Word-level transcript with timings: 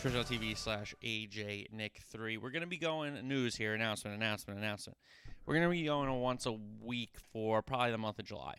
twitch.tv 0.00 0.56
slash 0.56 0.94
AJ 1.04 1.66
Nick3. 1.74 2.38
We're 2.38 2.50
going 2.50 2.62
to 2.62 2.66
be 2.66 2.78
going 2.78 3.28
news 3.28 3.54
here, 3.54 3.74
announcement, 3.74 4.16
announcement, 4.16 4.58
announcement. 4.58 4.96
We're 5.44 5.56
going 5.56 5.66
to 5.66 5.70
be 5.70 5.84
going 5.84 6.10
once 6.20 6.46
a 6.46 6.56
week 6.82 7.10
for 7.34 7.60
probably 7.60 7.90
the 7.90 7.98
month 7.98 8.18
of 8.18 8.24
July. 8.24 8.54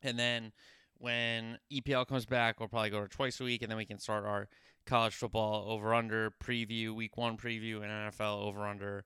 And 0.00 0.16
then 0.16 0.52
when 0.98 1.58
EPL 1.72 2.06
comes 2.06 2.24
back, 2.24 2.60
we'll 2.60 2.68
probably 2.68 2.90
go 2.90 3.00
to 3.02 3.08
twice 3.08 3.40
a 3.40 3.44
week, 3.44 3.62
and 3.62 3.70
then 3.70 3.76
we 3.76 3.84
can 3.84 3.98
start 3.98 4.24
our 4.24 4.48
college 4.86 5.14
football 5.14 5.68
over 5.68 5.92
under 5.92 6.30
preview, 6.30 6.94
week 6.94 7.16
one 7.16 7.36
preview, 7.36 7.82
and 7.82 7.90
NFL 7.90 8.44
over 8.44 8.64
under 8.64 9.04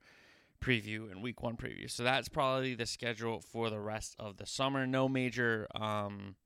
preview 0.61 1.11
and 1.11 1.23
week 1.23 1.43
one 1.43 1.57
preview. 1.57 1.91
So 1.91 2.03
that's 2.03 2.29
probably 2.29 2.75
the 2.75 2.85
schedule 2.85 3.41
for 3.41 3.71
the 3.71 3.81
rest 3.81 4.15
of 4.19 4.37
the 4.37 4.45
summer. 4.45 4.87
No 4.87 5.09
major 5.09 5.67
um, 5.75 6.37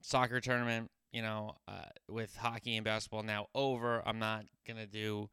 soccer 0.00 0.40
tournament, 0.40 0.90
you 1.12 1.22
know, 1.22 1.56
uh, 1.68 1.90
with 2.08 2.36
hockey 2.36 2.76
and 2.76 2.84
basketball 2.84 3.22
now 3.22 3.46
over. 3.54 4.02
I'm 4.06 4.18
not 4.18 4.44
going 4.66 4.78
to 4.78 4.86
do 4.86 5.30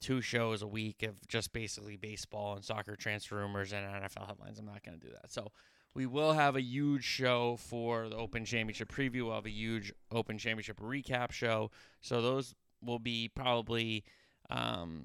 two 0.00 0.20
shows 0.20 0.62
a 0.62 0.66
week 0.66 1.02
of 1.02 1.26
just 1.26 1.52
basically 1.52 1.96
baseball 1.96 2.54
and 2.54 2.64
soccer 2.64 2.96
transfer 2.96 3.36
rumors 3.36 3.72
and 3.72 3.86
NFL 3.86 4.26
headlines. 4.26 4.58
I'm 4.58 4.66
not 4.66 4.84
going 4.84 4.98
to 4.98 5.06
do 5.06 5.12
that. 5.12 5.32
So 5.32 5.50
we 5.94 6.06
will 6.06 6.34
have 6.34 6.56
a 6.56 6.62
huge 6.62 7.04
show 7.04 7.56
for 7.56 8.08
the 8.08 8.16
Open 8.16 8.44
Championship 8.44 8.92
preview. 8.92 9.24
We'll 9.24 9.34
have 9.34 9.46
a 9.46 9.50
huge 9.50 9.92
Open 10.12 10.36
Championship 10.36 10.78
recap 10.80 11.32
show. 11.32 11.70
So 12.02 12.20
those 12.20 12.54
will 12.84 12.98
be 12.98 13.28
probably 13.28 14.04
um, 14.50 15.04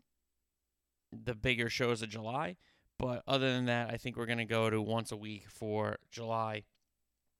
the 1.12 1.36
bigger 1.36 1.70
shows 1.70 2.02
of 2.02 2.10
July. 2.10 2.58
But 3.00 3.24
other 3.28 3.52
than 3.52 3.66
that, 3.66 3.90
I 3.90 3.98
think 3.98 4.18
we're 4.18 4.26
going 4.26 4.38
to 4.38 4.46
go 4.46 4.70
to 4.70 4.82
once 4.82 5.12
a 5.12 5.18
week 5.18 5.46
for 5.48 5.98
July 6.12 6.64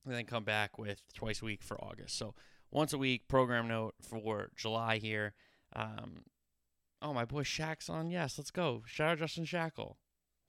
and 0.06 0.14
then 0.14 0.26
come 0.26 0.44
back 0.44 0.78
with 0.78 1.02
twice 1.14 1.42
a 1.42 1.46
week 1.46 1.64
for 1.64 1.82
August. 1.84 2.18
So 2.18 2.34
once 2.72 2.94
a 2.94 2.98
week 2.98 3.28
program 3.28 3.68
note 3.68 3.96
for 4.02 4.50
July 4.56 4.98
here. 4.98 5.34
Um, 5.76 6.24
oh, 7.02 7.14
my 7.14 7.26
boy 7.26 7.44
Shaq's 7.44 7.90
on. 7.90 8.10
Yes, 8.10 8.38
let's 8.38 8.52
go. 8.52 8.84
Shout 8.86 9.12
out 9.12 9.18
Justin 9.20 9.46
Shackle, 9.46 9.98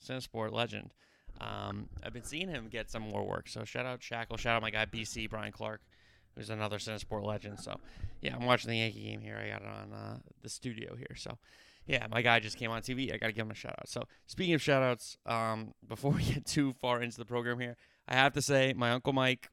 Cinesport 0.05 0.53
legend. 0.53 0.93
Um, 1.41 1.89
I've 2.03 2.13
been 2.13 2.25
seeing 2.25 2.49
him 2.49 2.69
get 2.71 2.91
some 2.91 3.03
more 3.03 3.27
work. 3.27 3.49
So 3.49 3.65
shout 3.65 3.87
out 3.87 4.03
Shackle. 4.03 4.37
Shout 4.37 4.57
out 4.57 4.63
my 4.63 4.71
guy 4.71 4.87
BC 4.87 5.29
Brian 5.29 5.53
Clark, 5.53 5.81
who's 6.37 6.51
another 6.51 6.79
Cinesport 6.79 7.25
legend. 7.25 7.59
So 7.59 7.81
yeah, 8.21 8.37
I'm 8.37 8.47
watching 8.47 8.71
the 8.71 8.79
Yankee 8.79 9.05
game 9.05 9.21
here. 9.21 9.37
I 9.37 9.49
got 9.49 9.63
it 9.63 9.69
on 9.69 9.93
uh, 9.93 10.19
the 10.43 10.49
studio 10.49 10.95
here. 10.97 11.17
So 11.17 11.39
yeah, 11.87 12.07
my 12.11 12.23
guy 12.23 12.39
just 12.39 12.59
came 12.59 12.71
on 12.71 12.83
TV. 12.83 13.13
I 13.13 13.17
got 13.17 13.27
to 13.27 13.33
give 13.33 13.47
him 13.47 13.51
a 13.51 13.57
shout 13.57 13.75
out. 13.79 13.89
So 13.89 14.05
speaking 14.27 14.55
of 14.55 14.63
shout 14.63 14.83
outs, 14.83 15.17
um, 15.27 15.75
before 15.89 16.13
we 16.13 16.23
get 16.23 16.47
too 16.47 16.75
far 16.75 17.03
into 17.03 17.19
the 17.19 17.25
program 17.25 17.59
here, 17.59 17.77
I 18.09 18.15
have 18.15 18.33
to 18.35 18.43
say 18.43 18.73
my 18.77 18.91
uncle 18.91 19.13
Mike, 19.13 19.49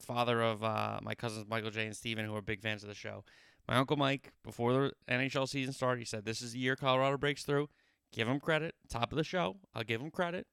father 0.00 0.40
of 0.42 0.62
uh, 0.62 0.98
my 1.02 1.14
cousins 1.14 1.46
Michael 1.48 1.70
J 1.70 1.86
and 1.86 1.96
Steven, 1.96 2.24
who 2.24 2.34
are 2.34 2.42
big 2.42 2.60
fans 2.60 2.82
of 2.82 2.88
the 2.88 2.94
show. 2.94 3.24
My 3.68 3.76
uncle 3.76 3.96
Mike, 3.96 4.32
before 4.42 4.72
the 4.72 4.92
NHL 5.08 5.48
season 5.48 5.72
started, 5.72 5.98
he 5.98 6.04
said, 6.04 6.24
"This 6.24 6.42
is 6.42 6.52
the 6.52 6.58
year 6.58 6.76
Colorado 6.76 7.16
breaks 7.16 7.44
through." 7.44 7.68
Give 8.14 8.28
him 8.28 8.38
credit. 8.38 8.76
Top 8.88 9.10
of 9.10 9.16
the 9.16 9.24
show. 9.24 9.56
I'll 9.74 9.82
give 9.82 10.00
him 10.00 10.10
credit. 10.12 10.46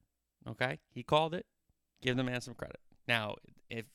Okay. 0.50 0.80
He 0.90 1.04
called 1.04 1.36
it. 1.36 1.46
Give 2.02 2.18
the 2.18 2.24
man 2.24 2.42
some 2.42 2.56
credit. 2.56 2.80
Now, 3.08 3.36
if 3.70 3.86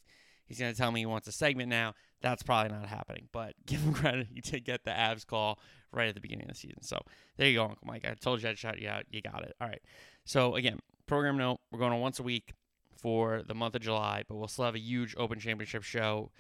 he's 0.47 0.61
going 0.61 0.73
to 0.73 0.79
tell 0.79 0.93
me 0.93 1.01
he 1.01 1.07
wants 1.07 1.27
a 1.27 1.33
segment 1.33 1.69
now, 1.69 1.95
that's 2.23 2.45
probably 2.45 2.73
not 2.73 2.87
happening. 2.87 3.29
But 3.33 3.55
give 3.67 3.81
him 3.81 3.93
credit. 3.93 4.29
He 4.33 4.41
did 4.41 4.65
get 4.65 4.85
the 4.85 4.93
Avs 4.93 5.27
call 5.27 5.59
right 5.91 6.09
at 6.09 6.15
the 6.15 6.21
beginning 6.21 6.45
of 6.45 6.55
the 6.55 6.61
season. 6.61 6.83
So 6.83 7.01
there 7.37 7.49
you 7.49 7.57
go, 7.57 7.65
Uncle 7.65 7.87
Mike. 7.87 8.07
I 8.07 8.15
told 8.15 8.41
you 8.41 8.49
I'd 8.49 8.57
shout 8.57 8.79
you 8.79 8.89
out. 8.89 9.03
You 9.11 9.21
got 9.21 9.43
it. 9.43 9.57
All 9.61 9.67
right. 9.67 9.83
So 10.25 10.55
again, 10.55 10.79
program 11.07 11.37
note 11.37 11.59
we're 11.71 11.79
going 11.79 11.93
on 11.93 12.01
once 12.01 12.19
a 12.19 12.23
week 12.23 12.53
for 12.97 13.43
the 13.47 13.55
month 13.55 13.75
of 13.75 13.83
July, 13.83 14.25
but 14.29 14.37
we'll 14.37 14.49
still 14.49 14.65
have 14.65 14.75
a 14.75 14.81
huge 14.81 15.15
Open 15.19 15.39
Championship 15.39 15.83
show 15.83 16.31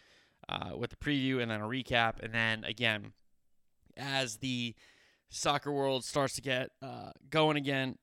uh, 0.48 0.70
with 0.76 0.92
a 0.92 0.96
preview 0.96 1.40
and 1.40 1.50
then 1.50 1.60
a 1.60 1.64
recap. 1.64 2.22
And 2.22 2.32
then 2.32 2.64
again, 2.64 3.12
as 3.96 4.38
the 4.38 4.74
soccer 5.28 5.72
world 5.72 6.04
starts 6.04 6.34
to 6.34 6.42
get 6.42 6.70
uh, 6.82 7.10
going 7.30 7.56
again. 7.56 7.96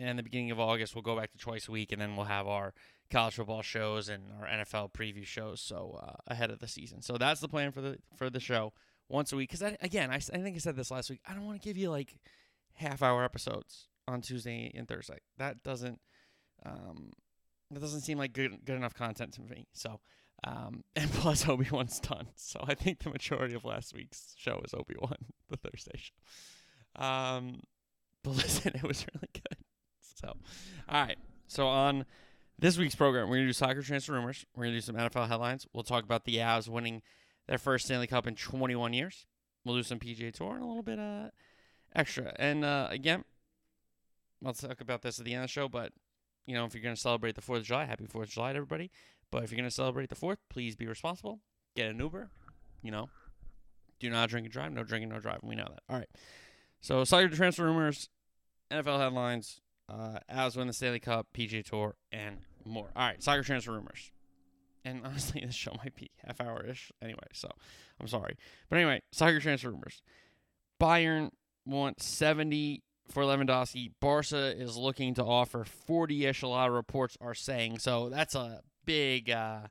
And 0.00 0.16
the 0.18 0.22
beginning 0.22 0.52
of 0.52 0.60
August, 0.60 0.94
we'll 0.94 1.02
go 1.02 1.16
back 1.16 1.32
to 1.32 1.38
twice 1.38 1.66
a 1.66 1.72
week, 1.72 1.90
and 1.90 2.00
then 2.00 2.14
we'll 2.14 2.26
have 2.26 2.46
our 2.46 2.72
college 3.10 3.34
football 3.34 3.62
shows 3.62 4.08
and 4.08 4.22
our 4.40 4.46
NFL 4.46 4.92
preview 4.92 5.26
shows. 5.26 5.60
So 5.60 5.98
uh, 6.00 6.14
ahead 6.28 6.50
of 6.50 6.60
the 6.60 6.68
season, 6.68 7.02
so 7.02 7.18
that's 7.18 7.40
the 7.40 7.48
plan 7.48 7.72
for 7.72 7.80
the 7.80 7.98
for 8.14 8.30
the 8.30 8.38
show 8.38 8.72
once 9.08 9.32
a 9.32 9.36
week. 9.36 9.50
Because 9.50 9.74
again, 9.80 10.10
I, 10.12 10.16
I 10.16 10.18
think 10.18 10.54
I 10.54 10.58
said 10.58 10.76
this 10.76 10.92
last 10.92 11.10
week. 11.10 11.20
I 11.28 11.34
don't 11.34 11.44
want 11.44 11.60
to 11.60 11.68
give 11.68 11.76
you 11.76 11.90
like 11.90 12.20
half 12.74 13.02
hour 13.02 13.24
episodes 13.24 13.88
on 14.08 14.20
Tuesday 14.20 14.72
and 14.74 14.88
Thursday. 14.88 15.18
That 15.36 15.62
doesn't 15.62 16.00
um, 16.64 17.12
that 17.70 17.80
doesn't 17.80 18.00
seem 18.00 18.18
like 18.18 18.32
good 18.32 18.64
good 18.64 18.76
enough 18.76 18.94
content 18.94 19.34
to 19.34 19.42
me. 19.42 19.66
So 19.72 20.00
um, 20.44 20.84
and 20.96 21.10
plus 21.12 21.48
Obi 21.48 21.68
Wan's 21.70 22.00
done. 22.00 22.28
So 22.34 22.64
I 22.66 22.74
think 22.74 23.00
the 23.00 23.10
majority 23.10 23.54
of 23.54 23.64
last 23.64 23.94
week's 23.94 24.34
show 24.36 24.60
is 24.64 24.74
Obi 24.74 24.94
Wan, 25.00 25.16
the 25.50 25.56
Thursday 25.56 25.98
show. 25.98 27.02
Um, 27.04 27.60
but 28.24 28.30
listen, 28.36 28.72
it 28.74 28.82
was 28.82 29.06
really 29.14 29.28
good. 29.32 29.64
So, 30.00 30.34
all 30.88 31.02
right. 31.02 31.18
So 31.46 31.66
on 31.68 32.04
this 32.58 32.76
week's 32.76 32.94
program, 32.94 33.28
we're 33.28 33.36
gonna 33.36 33.48
do 33.48 33.52
soccer 33.52 33.82
transfer 33.82 34.12
rumors. 34.12 34.44
We're 34.56 34.64
gonna 34.64 34.76
do 34.76 34.80
some 34.80 34.96
NFL 34.96 35.28
headlines. 35.28 35.66
We'll 35.72 35.84
talk 35.84 36.04
about 36.04 36.24
the 36.24 36.36
Avs 36.36 36.68
winning 36.68 37.02
their 37.46 37.58
first 37.58 37.86
Stanley 37.86 38.06
Cup 38.06 38.26
in 38.26 38.34
21 38.34 38.92
years. 38.92 39.26
We'll 39.64 39.76
do 39.76 39.82
some 39.82 39.98
PGA 39.98 40.32
Tour 40.32 40.54
and 40.54 40.62
a 40.62 40.66
little 40.66 40.82
bit 40.82 40.98
uh 40.98 41.28
extra. 41.94 42.34
And 42.38 42.64
uh, 42.64 42.88
again, 42.90 43.24
I'll 44.44 44.52
talk 44.52 44.80
about 44.80 45.02
this 45.02 45.18
at 45.18 45.24
the 45.24 45.34
end 45.34 45.44
of 45.44 45.48
the 45.48 45.52
show. 45.52 45.68
But 45.68 45.92
you 46.46 46.54
know, 46.54 46.64
if 46.64 46.74
you're 46.74 46.82
gonna 46.82 46.96
celebrate 46.96 47.34
the 47.34 47.42
Fourth 47.42 47.60
of 47.60 47.66
July, 47.66 47.84
happy 47.84 48.06
Fourth 48.06 48.28
of 48.28 48.34
July 48.34 48.52
to 48.52 48.58
everybody. 48.58 48.90
But 49.30 49.44
if 49.44 49.50
you're 49.50 49.58
gonna 49.58 49.70
celebrate 49.70 50.08
the 50.08 50.14
Fourth, 50.14 50.38
please 50.48 50.76
be 50.76 50.86
responsible. 50.86 51.40
Get 51.76 51.90
an 51.90 51.98
Uber. 51.98 52.30
You 52.82 52.90
know, 52.90 53.08
do 54.00 54.10
not 54.10 54.28
drink 54.28 54.46
and 54.46 54.52
drive. 54.52 54.72
No 54.72 54.84
drinking, 54.84 55.10
no 55.10 55.18
driving. 55.18 55.48
We 55.48 55.56
know 55.56 55.68
that. 55.68 55.82
All 55.88 55.96
right. 55.96 56.08
So, 56.80 57.02
soccer 57.04 57.28
transfer 57.28 57.64
rumors, 57.64 58.08
NFL 58.70 59.00
headlines, 59.00 59.60
uh, 59.88 60.18
Avs 60.32 60.56
win 60.56 60.68
the 60.68 60.72
Stanley 60.72 61.00
Cup, 61.00 61.26
PGA 61.34 61.64
Tour, 61.64 61.96
and 62.12 62.38
more. 62.64 62.90
All 62.94 63.06
right, 63.06 63.22
soccer 63.22 63.42
transfer 63.42 63.72
rumors. 63.72 64.12
And 64.84 65.00
honestly, 65.04 65.42
this 65.44 65.54
show 65.54 65.72
might 65.82 65.96
be 65.96 66.10
half 66.24 66.40
hour 66.40 66.64
ish 66.64 66.92
anyway, 67.02 67.26
so 67.32 67.50
I'm 68.00 68.08
sorry. 68.08 68.36
But 68.68 68.76
anyway, 68.76 69.02
soccer 69.12 69.40
transfer 69.40 69.70
rumors. 69.70 70.02
Bayern 70.80 71.30
wants 71.66 72.06
70 72.06 72.82
for 73.10 73.22
Lewandowski. 73.22 73.92
Barca 74.00 74.54
is 74.56 74.76
looking 74.76 75.14
to 75.14 75.24
offer 75.24 75.64
40 75.64 76.26
ish, 76.26 76.42
a 76.42 76.48
lot 76.48 76.68
of 76.68 76.74
reports 76.74 77.16
are 77.20 77.34
saying. 77.34 77.78
So 77.78 78.08
that's 78.08 78.34
a 78.34 78.62
big 78.84 79.30
uh, 79.30 79.68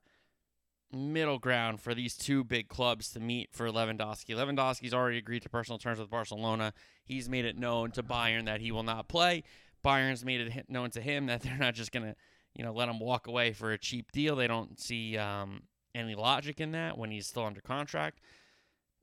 middle 0.91 1.39
ground 1.39 1.81
for 1.81 1.93
these 1.93 2.15
two 2.15 2.43
big 2.43 2.67
clubs 2.67 3.11
to 3.11 3.19
meet 3.19 3.49
for 3.51 3.69
Lewandowski. 3.69 4.35
Lewandowski's 4.35 4.93
already 4.93 5.17
agreed 5.17 5.43
to 5.43 5.49
personal 5.49 5.77
terms 5.77 5.99
with 5.99 6.09
Barcelona. 6.09 6.73
He's 7.05 7.29
made 7.29 7.45
it 7.45 7.57
known 7.57 7.91
to 7.91 8.03
Bayern 8.03 8.45
that 8.45 8.61
he 8.61 8.71
will 8.71 8.83
not 8.83 9.07
play. 9.07 9.43
Bayern's 9.83 10.25
made 10.25 10.41
it 10.41 10.69
known 10.69 10.89
to 10.91 11.01
him 11.01 11.27
that 11.27 11.41
they're 11.43 11.57
not 11.57 11.75
just 11.75 11.91
going 11.91 12.05
to, 12.05 12.15
you 12.55 12.63
know, 12.63 12.73
let 12.73 12.89
him 12.89 12.99
walk 12.99 13.27
away 13.27 13.53
for 13.53 13.71
a 13.71 13.77
cheap 13.77 14.11
deal. 14.11 14.35
They 14.35 14.47
don't 14.47 14.79
see 14.79 15.17
um, 15.17 15.63
any 15.93 16.15
logic 16.15 16.59
in 16.59 16.71
that 16.71 16.97
when 16.97 17.11
he's 17.11 17.27
still 17.27 17.45
under 17.45 17.61
contract. 17.61 18.19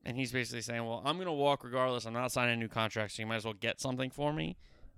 And 0.05 0.15
he's 0.15 0.31
basically 0.31 0.61
saying, 0.61 0.85
well, 0.85 1.01
I'm 1.03 1.15
going 1.15 1.25
to 1.25 1.33
walk 1.33 1.63
regardless. 1.63 2.05
I'm 2.05 2.13
not 2.13 2.31
signing 2.31 2.53
a 2.53 2.57
new 2.57 2.67
contract, 2.67 3.13
so 3.13 3.23
you 3.23 3.27
might 3.27 3.37
as 3.37 3.45
well 3.45 3.55
get 3.55 3.81
something 3.81 4.11
for 4.11 4.31
me. 4.31 4.55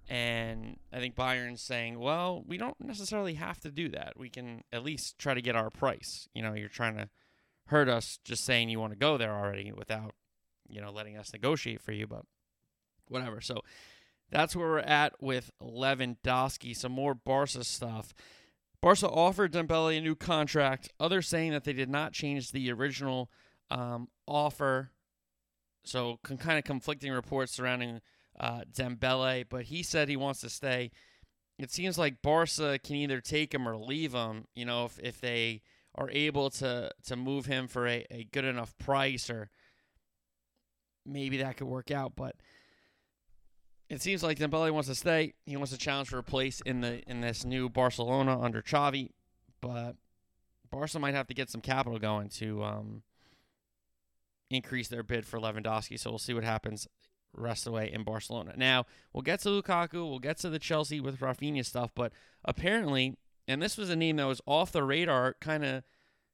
And 0.09 0.77
I 0.91 0.99
think 0.99 1.15
Bayern's 1.15 1.61
saying, 1.61 1.99
well, 1.99 2.43
we 2.45 2.57
don't 2.57 2.79
necessarily 2.79 3.35
have 3.35 3.59
to 3.61 3.71
do 3.71 3.89
that. 3.89 4.13
We 4.17 4.29
can 4.29 4.63
at 4.71 4.83
least 4.83 5.17
try 5.17 5.33
to 5.33 5.41
get 5.41 5.55
our 5.55 5.69
price. 5.69 6.27
You 6.33 6.41
know, 6.41 6.53
you're 6.53 6.69
trying 6.69 6.97
to 6.97 7.09
hurt 7.67 7.89
us 7.89 8.19
just 8.23 8.45
saying 8.45 8.69
you 8.69 8.79
want 8.79 8.93
to 8.93 8.99
go 8.99 9.17
there 9.17 9.33
already 9.33 9.71
without, 9.71 10.15
you 10.67 10.81
know, 10.81 10.91
letting 10.91 11.17
us 11.17 11.33
negotiate 11.33 11.81
for 11.81 11.91
you, 11.91 12.07
but 12.07 12.23
whatever. 13.07 13.41
So 13.41 13.61
that's 14.29 14.55
where 14.55 14.67
we're 14.67 14.79
at 14.79 15.21
with 15.21 15.51
Lewandowski. 15.61 16.75
Some 16.75 16.91
more 16.91 17.13
Barca 17.13 17.63
stuff. 17.63 18.13
Barca 18.81 19.09
offered 19.09 19.53
Dembele 19.53 19.97
a 19.97 20.01
new 20.01 20.15
contract. 20.15 20.89
Others 20.99 21.27
saying 21.27 21.51
that 21.51 21.63
they 21.63 21.73
did 21.73 21.89
not 21.89 22.13
change 22.13 22.51
the 22.51 22.71
original 22.71 23.29
um, 23.69 24.07
offer. 24.27 24.91
So, 25.87 26.19
kind 26.23 26.57
of 26.57 26.63
conflicting 26.63 27.11
reports 27.11 27.53
surrounding 27.53 28.01
uh, 28.39 28.61
Dembele, 28.71 29.45
but 29.49 29.63
he 29.63 29.83
said 29.83 30.09
he 30.09 30.17
wants 30.17 30.41
to 30.41 30.49
stay. 30.49 30.91
It 31.57 31.71
seems 31.71 31.97
like 31.97 32.21
Barca 32.21 32.79
can 32.83 32.95
either 32.95 33.19
take 33.19 33.53
him 33.53 33.67
or 33.67 33.77
leave 33.77 34.13
him. 34.13 34.45
You 34.53 34.65
know, 34.65 34.85
if, 34.85 34.99
if 34.99 35.21
they 35.21 35.61
are 35.95 36.09
able 36.11 36.49
to 36.51 36.91
to 37.05 37.15
move 37.15 37.47
him 37.47 37.67
for 37.67 37.87
a, 37.87 38.05
a 38.11 38.27
good 38.31 38.45
enough 38.45 38.77
price, 38.77 39.29
or 39.29 39.49
maybe 41.05 41.37
that 41.37 41.57
could 41.57 41.67
work 41.67 41.89
out. 41.89 42.13
But 42.15 42.35
it 43.89 44.01
seems 44.01 44.21
like 44.21 44.37
Dembele 44.37 44.71
wants 44.71 44.89
to 44.89 44.95
stay. 44.95 45.33
He 45.45 45.57
wants 45.57 45.71
to 45.71 45.77
challenge 45.77 46.09
for 46.09 46.19
a 46.19 46.23
place 46.23 46.61
in 46.61 46.81
the 46.81 47.01
in 47.09 47.21
this 47.21 47.43
new 47.43 47.69
Barcelona 47.69 48.39
under 48.39 48.61
Xavi, 48.61 49.09
but 49.61 49.95
Barca 50.69 50.99
might 50.99 51.15
have 51.15 51.27
to 51.27 51.33
get 51.33 51.49
some 51.49 51.61
capital 51.61 51.97
going 51.97 52.29
to 52.29 52.63
um, 52.63 53.03
increase 54.49 54.87
their 54.87 55.03
bid 55.03 55.25
for 55.25 55.39
Lewandowski. 55.39 55.99
So 55.99 56.09
we'll 56.09 56.19
see 56.19 56.33
what 56.33 56.43
happens 56.43 56.87
rest 57.33 57.67
of 57.67 57.71
the 57.71 57.77
way 57.77 57.91
in 57.91 58.03
Barcelona. 58.03 58.53
Now 58.55 58.85
we'll 59.13 59.21
get 59.21 59.41
to 59.41 59.49
Lukaku. 59.49 60.09
We'll 60.09 60.19
get 60.19 60.37
to 60.39 60.49
the 60.49 60.59
Chelsea 60.59 60.99
with 60.99 61.19
Rafinha 61.19 61.65
stuff, 61.65 61.91
but 61.93 62.11
apparently, 62.43 63.15
and 63.47 63.61
this 63.61 63.77
was 63.77 63.89
a 63.89 63.95
name 63.95 64.17
that 64.17 64.25
was 64.25 64.41
off 64.45 64.71
the 64.71 64.83
radar, 64.83 65.35
kind 65.39 65.63
of 65.63 65.83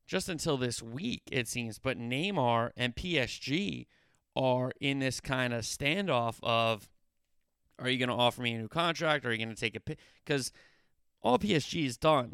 just 0.07 0.29
until 0.29 0.57
this 0.57 0.81
week 0.81 1.23
it 1.31 1.47
seems. 1.47 1.79
But 1.79 1.97
Neymar 1.97 2.71
and 2.77 2.95
PSG 2.95 3.87
are 4.35 4.71
in 4.79 4.99
this 4.99 5.19
kind 5.19 5.53
of 5.53 5.63
standoff 5.63 6.39
of 6.41 6.89
are 7.79 7.89
you 7.89 7.97
going 7.97 8.09
to 8.09 8.15
offer 8.15 8.41
me 8.41 8.53
a 8.53 8.59
new 8.59 8.67
contract? 8.67 9.25
Are 9.25 9.31
you 9.31 9.43
going 9.43 9.53
to 9.53 9.59
take 9.59 9.75
a 9.75 9.95
because 10.23 10.51
all 11.21 11.39
PSG 11.39 11.83
has 11.85 11.97
done 11.97 12.33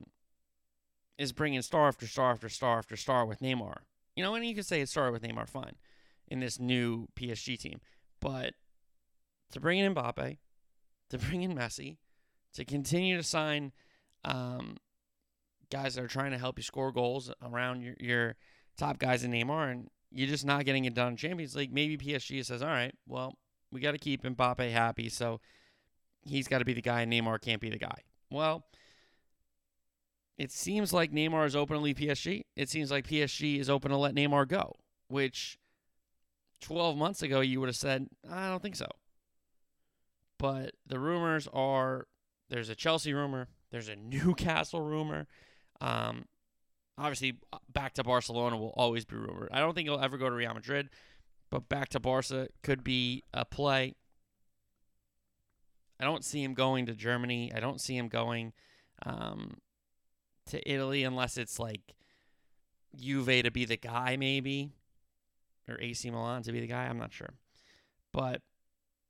is 1.19 1.33
bringing 1.33 1.61
star 1.61 1.89
after 1.89 2.07
star 2.07 2.31
after 2.31 2.49
star 2.49 2.79
after 2.79 2.95
star 2.95 3.25
with 3.25 3.41
Neymar. 3.41 3.79
You 4.19 4.25
know, 4.25 4.35
and 4.35 4.45
you 4.45 4.53
can 4.53 4.65
say 4.65 4.81
it 4.81 4.89
started 4.89 5.13
with 5.13 5.23
Neymar, 5.23 5.47
fine, 5.47 5.77
in 6.27 6.41
this 6.41 6.59
new 6.59 7.07
PSG 7.15 7.57
team, 7.57 7.79
but 8.19 8.53
to 9.53 9.61
bring 9.61 9.79
in 9.79 9.95
Mbappe, 9.95 10.39
to 11.09 11.17
bring 11.17 11.41
in 11.41 11.55
Messi, 11.55 11.99
to 12.55 12.65
continue 12.65 13.15
to 13.15 13.23
sign 13.23 13.71
um, 14.25 14.75
guys 15.71 15.95
that 15.95 16.03
are 16.03 16.09
trying 16.09 16.31
to 16.31 16.37
help 16.37 16.59
you 16.59 16.63
score 16.63 16.91
goals 16.91 17.31
around 17.41 17.81
your, 17.81 17.95
your 17.97 18.35
top 18.77 18.99
guys 18.99 19.23
in 19.23 19.31
Neymar, 19.31 19.71
and 19.71 19.87
you're 20.11 20.27
just 20.27 20.45
not 20.45 20.65
getting 20.65 20.83
it 20.83 20.93
done 20.93 21.13
in 21.13 21.15
Champions 21.15 21.55
League. 21.55 21.73
Maybe 21.73 21.95
PSG 21.97 22.43
says, 22.43 22.61
all 22.61 22.67
right, 22.67 22.93
well, 23.07 23.37
we 23.71 23.79
got 23.79 23.93
to 23.93 23.97
keep 23.97 24.23
Mbappe 24.23 24.69
happy, 24.69 25.07
so 25.07 25.39
he's 26.25 26.49
got 26.49 26.57
to 26.59 26.65
be 26.65 26.73
the 26.73 26.81
guy, 26.81 27.03
and 27.03 27.13
Neymar 27.13 27.39
can't 27.39 27.61
be 27.61 27.69
the 27.69 27.79
guy. 27.79 28.01
Well, 28.29 28.65
it 30.39 30.51
seems 30.51 30.93
like 30.93 31.11
Neymar 31.11 31.45
is 31.45 31.55
open 31.55 31.75
to 31.75 31.81
leave 31.83 31.97
PSG. 31.97 32.43
It 32.55 32.69
seems 32.69 32.89
like 32.89 33.05
PSG 33.05 33.59
is 33.59 33.69
open 33.69 33.91
to 33.91 33.97
let 33.97 34.15
Neymar 34.15 34.47
go, 34.47 34.77
which 35.09 35.59
12 36.61 36.95
months 36.95 37.21
ago 37.21 37.41
you 37.41 37.59
would 37.59 37.67
have 37.67 37.75
said, 37.75 38.07
I 38.31 38.47
don't 38.47 38.61
think 38.61 38.77
so. 38.77 38.87
But 40.37 40.75
the 40.87 40.97
rumors 40.97 41.49
are 41.51 42.07
there's 42.49 42.69
a 42.69 42.75
Chelsea 42.75 43.13
rumor, 43.13 43.49
there's 43.71 43.89
a 43.89 43.95
Newcastle 43.97 44.81
rumor. 44.81 45.27
Um, 45.81 46.23
obviously, 46.97 47.37
back 47.71 47.93
to 47.95 48.03
Barcelona 48.05 48.57
will 48.57 48.73
always 48.77 49.03
be 49.03 49.17
rumored. 49.17 49.49
I 49.51 49.59
don't 49.59 49.75
think 49.75 49.89
he'll 49.89 49.99
ever 49.99 50.17
go 50.17 50.29
to 50.29 50.35
Real 50.35 50.53
Madrid. 50.53 50.89
But 51.51 51.67
back 51.67 51.89
to 51.89 51.99
Barca 51.99 52.47
could 52.63 52.83
be 52.83 53.23
a 53.33 53.43
play. 53.43 53.95
I 55.99 56.05
don't 56.05 56.23
see 56.23 56.43
him 56.43 56.53
going 56.53 56.85
to 56.85 56.93
Germany. 56.93 57.51
I 57.53 57.59
don't 57.59 57.81
see 57.81 57.97
him 57.97 58.07
going 58.07 58.53
um, 59.03 59.57
to 60.49 60.71
Italy 60.71 61.03
unless 61.03 61.37
it's 61.37 61.59
like 61.59 61.93
Juve 62.95 63.43
to 63.43 63.51
be 63.51 63.65
the 63.65 63.77
guy, 63.77 64.17
maybe, 64.17 64.71
or 65.67 65.79
AC 65.79 66.09
Milan 66.09 66.43
to 66.43 66.51
be 66.51 66.59
the 66.59 66.67
guy. 66.67 66.85
I'm 66.85 66.97
not 66.97 67.13
sure. 67.13 67.33
But 68.11 68.41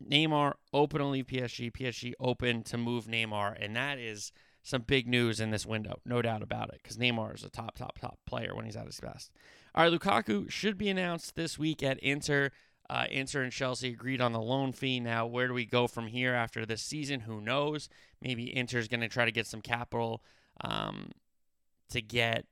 Neymar 0.03 0.53
open 0.73 0.99
to 0.99 1.05
leave 1.05 1.27
PSG. 1.27 1.71
PSG 1.71 2.13
open 2.19 2.63
to 2.63 2.77
move 2.77 3.05
Neymar, 3.05 3.55
and 3.63 3.75
that 3.75 3.97
is 3.97 4.31
some 4.61 4.81
big 4.81 5.07
news 5.07 5.39
in 5.39 5.51
this 5.51 5.65
window, 5.65 5.99
no 6.05 6.21
doubt 6.21 6.41
about 6.43 6.69
it, 6.69 6.79
because 6.83 6.97
Neymar 6.97 7.35
is 7.35 7.43
a 7.43 7.49
top, 7.49 7.75
top, 7.77 7.97
top 7.99 8.19
player 8.25 8.55
when 8.55 8.65
he's 8.65 8.75
at 8.75 8.85
his 8.85 8.99
best. 8.99 9.31
All 9.73 9.83
right, 9.83 9.99
Lukaku 9.99 10.49
should 10.49 10.77
be 10.77 10.89
announced 10.89 11.35
this 11.35 11.57
week 11.57 11.81
at 11.81 11.99
Inter. 11.99 12.51
Uh, 12.89 13.05
Inter 13.11 13.43
and 13.43 13.51
Chelsea 13.51 13.89
agreed 13.89 14.19
on 14.19 14.33
the 14.33 14.41
loan 14.41 14.73
fee. 14.73 14.99
Now, 14.99 15.25
where 15.27 15.47
do 15.47 15.53
we 15.53 15.65
go 15.65 15.87
from 15.87 16.07
here 16.07 16.33
after 16.33 16.65
this 16.65 16.81
season? 16.81 17.21
Who 17.21 17.39
knows? 17.39 17.87
Maybe 18.21 18.45
Inter's 18.45 18.87
going 18.87 19.01
to 19.01 19.07
try 19.07 19.25
to 19.25 19.31
get 19.31 19.45
some 19.45 19.61
capital 19.61 20.23
um, 20.61 21.11
to 21.89 22.01
get 22.01 22.45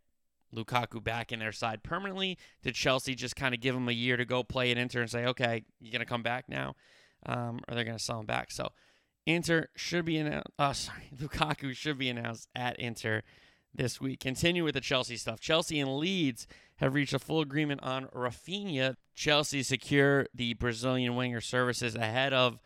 Lukaku 0.56 1.04
back 1.04 1.32
in 1.32 1.40
their 1.40 1.52
side 1.52 1.84
permanently. 1.84 2.38
Did 2.64 2.76
Chelsea 2.76 3.16
just 3.16 3.36
kind 3.36 3.54
of 3.54 3.62
give 3.62 3.76
him 3.76 3.90
a 3.90 3.94
year 3.94 4.18
to 4.18 4.26
go 4.26 4.44
play 4.44 4.72
at 4.72 4.78
Inter 4.78 5.02
and 5.02 5.10
say, 5.10 5.26
okay, 5.26 5.64
you're 5.80 5.92
going 5.92 6.00
to 6.00 6.06
come 6.06 6.24
back 6.24 6.46
now? 6.48 6.76
Um, 7.26 7.60
or 7.68 7.76
they're 7.76 7.84
going 7.84 7.98
to 7.98 8.04
sell 8.04 8.20
him 8.20 8.26
back? 8.26 8.52
So, 8.52 8.70
Inter 9.26 9.68
should 9.76 10.06
be 10.06 10.18
announced. 10.18 10.48
Oh, 10.58 10.72
sorry. 10.74 11.10
Lukaku 11.20 11.76
should 11.76 11.98
be 11.98 12.10
announced 12.10 12.48
at 12.56 12.80
Inter 12.80 13.24
this 13.76 14.00
week. 14.00 14.20
Continue 14.20 14.64
with 14.64 14.74
the 14.74 14.82
Chelsea 14.82 15.18
stuff. 15.18 15.40
Chelsea 15.40 15.80
and 15.80 15.98
Leeds 15.98 16.48
have 16.78 16.96
reached 16.96 17.14
a 17.14 17.20
full 17.20 17.42
agreement 17.42 17.82
on 17.84 18.06
Rafinha. 18.08 18.96
Chelsea 19.16 19.64
secure 19.64 20.28
the 20.34 20.54
Brazilian 20.54 21.16
winger 21.16 21.42
services 21.42 21.96
ahead 21.96 22.34
of 22.34 22.60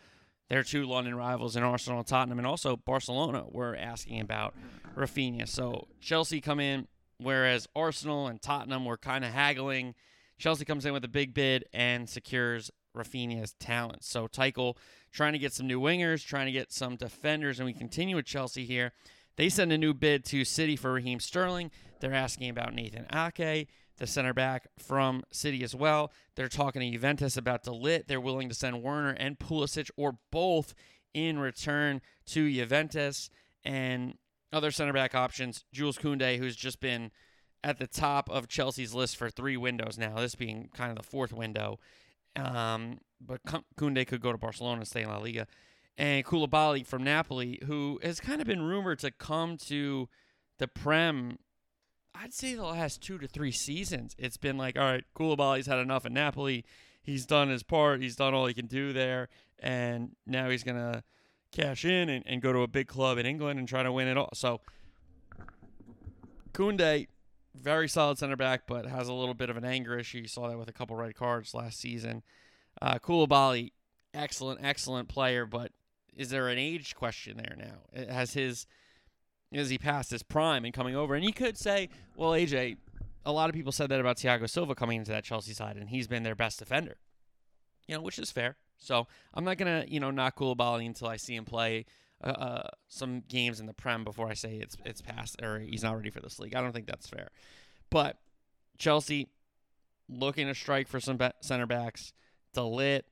their 0.49 0.63
two 0.63 0.85
London 0.85 1.15
rivals 1.15 1.55
in 1.55 1.63
Arsenal 1.63 1.99
and 1.99 2.07
Tottenham, 2.07 2.37
and 2.37 2.45
also 2.45 2.75
Barcelona 2.75 3.45
were 3.49 3.75
asking 3.75 4.19
about 4.19 4.53
Rafinha. 4.95 5.47
So 5.47 5.87
Chelsea 5.99 6.41
come 6.41 6.59
in, 6.59 6.87
whereas 7.17 7.67
Arsenal 7.75 8.27
and 8.27 8.41
Tottenham 8.41 8.85
were 8.85 8.97
kind 8.97 9.23
of 9.23 9.31
haggling. 9.31 9.95
Chelsea 10.37 10.65
comes 10.65 10.85
in 10.85 10.93
with 10.93 11.03
a 11.03 11.09
big 11.09 11.33
bid 11.33 11.65
and 11.73 12.09
secures 12.09 12.71
Rafinha's 12.95 13.53
talent. 13.53 14.03
So 14.03 14.27
Tuchel 14.27 14.75
trying 15.11 15.33
to 15.33 15.39
get 15.39 15.53
some 15.53 15.67
new 15.67 15.79
wingers, 15.79 16.25
trying 16.25 16.47
to 16.47 16.51
get 16.51 16.71
some 16.71 16.95
defenders, 16.95 17.59
and 17.59 17.65
we 17.65 17.73
continue 17.73 18.15
with 18.15 18.25
Chelsea 18.25 18.65
here. 18.65 18.91
They 19.37 19.49
send 19.49 19.71
a 19.71 19.77
new 19.77 19.93
bid 19.93 20.25
to 20.25 20.43
City 20.43 20.75
for 20.75 20.93
Raheem 20.93 21.19
Sterling. 21.19 21.71
They're 21.99 22.13
asking 22.13 22.49
about 22.49 22.73
Nathan 22.73 23.05
Ake 23.13 23.67
the 24.01 24.07
center 24.07 24.33
back 24.33 24.67
from 24.79 25.23
City 25.31 25.63
as 25.63 25.75
well. 25.75 26.11
They're 26.35 26.49
talking 26.49 26.81
to 26.81 26.89
Juventus 26.89 27.37
about 27.37 27.63
De 27.63 27.69
Ligt. 27.69 28.07
They're 28.07 28.19
willing 28.19 28.49
to 28.49 28.55
send 28.55 28.81
Werner 28.81 29.11
and 29.11 29.37
Pulisic 29.37 29.91
or 29.95 30.17
both 30.31 30.73
in 31.13 31.37
return 31.37 32.01
to 32.27 32.51
Juventus. 32.51 33.29
And 33.63 34.15
other 34.53 34.71
center 34.71 34.93
back 34.93 35.15
options, 35.15 35.63
Jules 35.71 35.97
Koundé, 35.97 36.37
who's 36.37 36.55
just 36.55 36.79
been 36.79 37.11
at 37.63 37.77
the 37.77 37.87
top 37.87 38.29
of 38.29 38.47
Chelsea's 38.47 38.93
list 38.93 39.17
for 39.17 39.29
three 39.29 39.57
windows 39.57 39.97
now, 39.97 40.15
this 40.15 40.35
being 40.35 40.69
kind 40.73 40.91
of 40.91 40.97
the 40.97 41.03
fourth 41.03 41.31
window. 41.31 41.79
Um, 42.35 42.99
but 43.19 43.41
Koundé 43.77 44.07
could 44.07 44.21
go 44.21 44.31
to 44.31 44.37
Barcelona 44.37 44.81
and 44.81 44.87
stay 44.87 45.03
in 45.03 45.09
La 45.09 45.17
Liga. 45.17 45.47
And 45.97 46.25
Koulibaly 46.25 46.85
from 46.85 47.03
Napoli, 47.03 47.59
who 47.65 47.99
has 48.01 48.19
kind 48.19 48.41
of 48.41 48.47
been 48.47 48.61
rumored 48.61 48.99
to 48.99 49.11
come 49.11 49.57
to 49.57 50.09
the 50.57 50.67
Prem 50.67 51.37
I'd 52.13 52.33
say 52.33 52.55
the 52.55 52.63
last 52.63 53.01
two 53.01 53.17
to 53.17 53.27
three 53.27 53.51
seasons, 53.51 54.15
it's 54.17 54.37
been 54.37 54.57
like, 54.57 54.77
all 54.77 54.83
right, 54.83 55.05
Koulibaly's 55.15 55.67
had 55.67 55.79
enough 55.79 56.05
in 56.05 56.13
Napoli. 56.13 56.65
He's 57.01 57.25
done 57.25 57.49
his 57.49 57.63
part. 57.63 58.01
He's 58.01 58.15
done 58.15 58.33
all 58.33 58.45
he 58.45 58.53
can 58.53 58.67
do 58.67 58.93
there, 58.93 59.29
and 59.59 60.15
now 60.27 60.49
he's 60.49 60.63
gonna 60.63 61.03
cash 61.51 61.85
in 61.85 62.09
and, 62.09 62.23
and 62.27 62.41
go 62.41 62.53
to 62.53 62.59
a 62.59 62.67
big 62.67 62.87
club 62.87 63.17
in 63.17 63.25
England 63.25 63.59
and 63.59 63.67
try 63.67 63.83
to 63.83 63.91
win 63.91 64.07
it 64.07 64.17
all. 64.17 64.29
So 64.33 64.61
Koundé, 66.53 67.07
very 67.59 67.87
solid 67.87 68.17
center 68.17 68.35
back, 68.35 68.63
but 68.67 68.85
has 68.85 69.07
a 69.07 69.13
little 69.13 69.33
bit 69.33 69.49
of 69.49 69.57
an 69.57 69.65
anger 69.65 69.97
issue. 69.97 70.19
You 70.19 70.27
saw 70.27 70.47
that 70.49 70.57
with 70.57 70.69
a 70.69 70.73
couple 70.73 70.95
red 70.95 71.15
cards 71.15 71.53
last 71.53 71.79
season. 71.79 72.23
Uh, 72.81 72.95
Koulibaly, 72.95 73.71
excellent, 74.13 74.59
excellent 74.63 75.09
player, 75.09 75.45
but 75.45 75.71
is 76.15 76.29
there 76.29 76.47
an 76.49 76.57
age 76.57 76.95
question 76.95 77.37
there 77.37 77.55
now? 77.57 78.13
Has 78.13 78.33
his 78.33 78.65
is 79.51 79.69
he 79.69 79.77
past 79.77 80.11
his 80.11 80.23
prime 80.23 80.63
and 80.63 80.73
coming 80.73 80.95
over? 80.95 81.13
And 81.13 81.25
you 81.25 81.33
could 81.33 81.57
say, 81.57 81.89
well, 82.15 82.31
AJ, 82.31 82.77
a 83.25 83.31
lot 83.31 83.49
of 83.49 83.55
people 83.55 83.73
said 83.73 83.89
that 83.89 83.99
about 83.99 84.17
Thiago 84.17 84.49
Silva 84.49 84.75
coming 84.75 84.99
into 84.99 85.11
that 85.11 85.25
Chelsea 85.25 85.53
side, 85.53 85.75
and 85.75 85.89
he's 85.89 86.07
been 86.07 86.23
their 86.23 86.35
best 86.35 86.59
defender. 86.59 86.97
You 87.87 87.95
know, 87.95 88.01
which 88.01 88.17
is 88.17 88.31
fair. 88.31 88.55
So 88.81 89.07
I'm 89.33 89.45
not 89.45 89.57
gonna, 89.57 89.85
you 89.87 89.99
know, 89.99 90.11
knock 90.11 90.37
Koulibaly 90.37 90.85
until 90.85 91.07
I 91.07 91.17
see 91.17 91.35
him 91.35 91.45
play 91.45 91.85
uh, 92.23 92.29
uh, 92.29 92.69
some 92.87 93.21
games 93.27 93.59
in 93.59 93.67
the 93.67 93.73
Prem 93.73 94.03
before 94.03 94.27
I 94.27 94.33
say 94.33 94.55
it's 94.55 94.75
it's 94.85 95.01
past 95.01 95.41
or 95.41 95.59
he's 95.59 95.83
not 95.83 95.95
ready 95.95 96.09
for 96.09 96.19
this 96.19 96.39
league. 96.39 96.55
I 96.55 96.61
don't 96.61 96.73
think 96.73 96.87
that's 96.87 97.07
fair. 97.07 97.29
But 97.89 98.17
Chelsea 98.77 99.29
looking 100.09 100.47
to 100.47 100.55
strike 100.55 100.87
for 100.87 100.99
some 100.99 101.19
center 101.41 101.65
backs. 101.67 102.13
De 102.53 102.59
Ligt, 102.59 103.03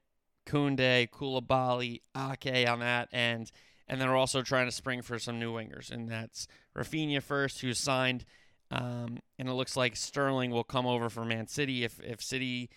Koundé, 0.46 1.10
Koulibaly, 1.10 2.02
Ake 2.18 2.68
on 2.68 2.80
that 2.80 3.08
end. 3.14 3.52
And 3.88 4.00
then 4.00 4.10
we're 4.10 4.18
also 4.18 4.42
trying 4.42 4.68
to 4.68 4.72
spring 4.72 5.02
for 5.02 5.18
some 5.18 5.40
new 5.40 5.54
wingers, 5.54 5.90
and 5.90 6.10
that's 6.10 6.48
Rafinha 6.78 7.24
first, 7.24 7.62
who's 7.62 7.80
signed. 7.80 8.24
Um, 8.70 9.20
and 9.40 9.50
it 9.50 9.54
looks 9.54 9.76
like 9.76 9.96
Sterling 9.96 10.52
will 10.52 10.64
come 10.64 10.86
over 10.86 11.10
for 11.10 11.26
Man 11.26 11.48
City 11.48 11.84
if 11.84 12.00
if 12.02 12.22
City 12.22 12.70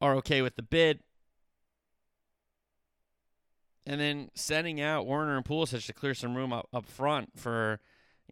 are 0.00 0.14
okay 0.16 0.42
with 0.42 0.56
the 0.56 0.62
bid. 0.62 1.00
And 3.86 4.00
then 4.00 4.30
sending 4.34 4.80
out 4.80 5.06
Werner 5.06 5.36
and 5.36 5.44
Pulisic 5.44 5.86
to 5.86 5.92
clear 5.92 6.14
some 6.14 6.34
room 6.34 6.52
up, 6.52 6.68
up 6.72 6.86
front 6.86 7.38
for, 7.38 7.78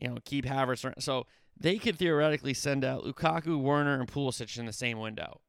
you 0.01 0.09
know, 0.09 0.17
keep 0.25 0.45
Havertz. 0.45 0.85
So 1.01 1.27
they 1.57 1.79
could 1.79 1.97
theoretically 1.97 2.55
send 2.55 2.85
out 2.85 3.05
Lukaku, 3.05 3.61
Werner, 3.61 4.01
and 4.01 4.11
Pulisic 4.11 4.59
in 4.59 4.67
the 4.67 4.73
same 4.73 4.99
window. 4.99 5.41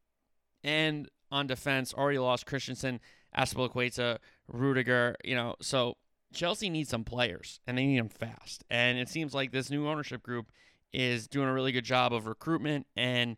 And 0.63 1.09
on 1.31 1.47
defense, 1.47 1.93
already 1.93 2.19
lost 2.19 2.45
Christensen, 2.45 2.99
Azpilicueta, 3.35 4.19
Rudiger, 4.47 5.15
you 5.23 5.35
know, 5.35 5.55
so 5.59 5.97
Chelsea 6.33 6.69
needs 6.69 6.89
some 6.89 7.03
players, 7.03 7.59
and 7.65 7.77
they 7.77 7.85
need 7.85 7.99
them 7.99 8.09
fast. 8.09 8.63
And 8.69 8.97
it 8.99 9.09
seems 9.09 9.33
like 9.33 9.51
this 9.51 9.69
new 9.69 9.87
ownership 9.87 10.21
group 10.21 10.51
is 10.93 11.27
doing 11.27 11.47
a 11.47 11.53
really 11.53 11.71
good 11.71 11.83
job 11.83 12.13
of 12.13 12.27
recruitment 12.27 12.87
and 12.95 13.37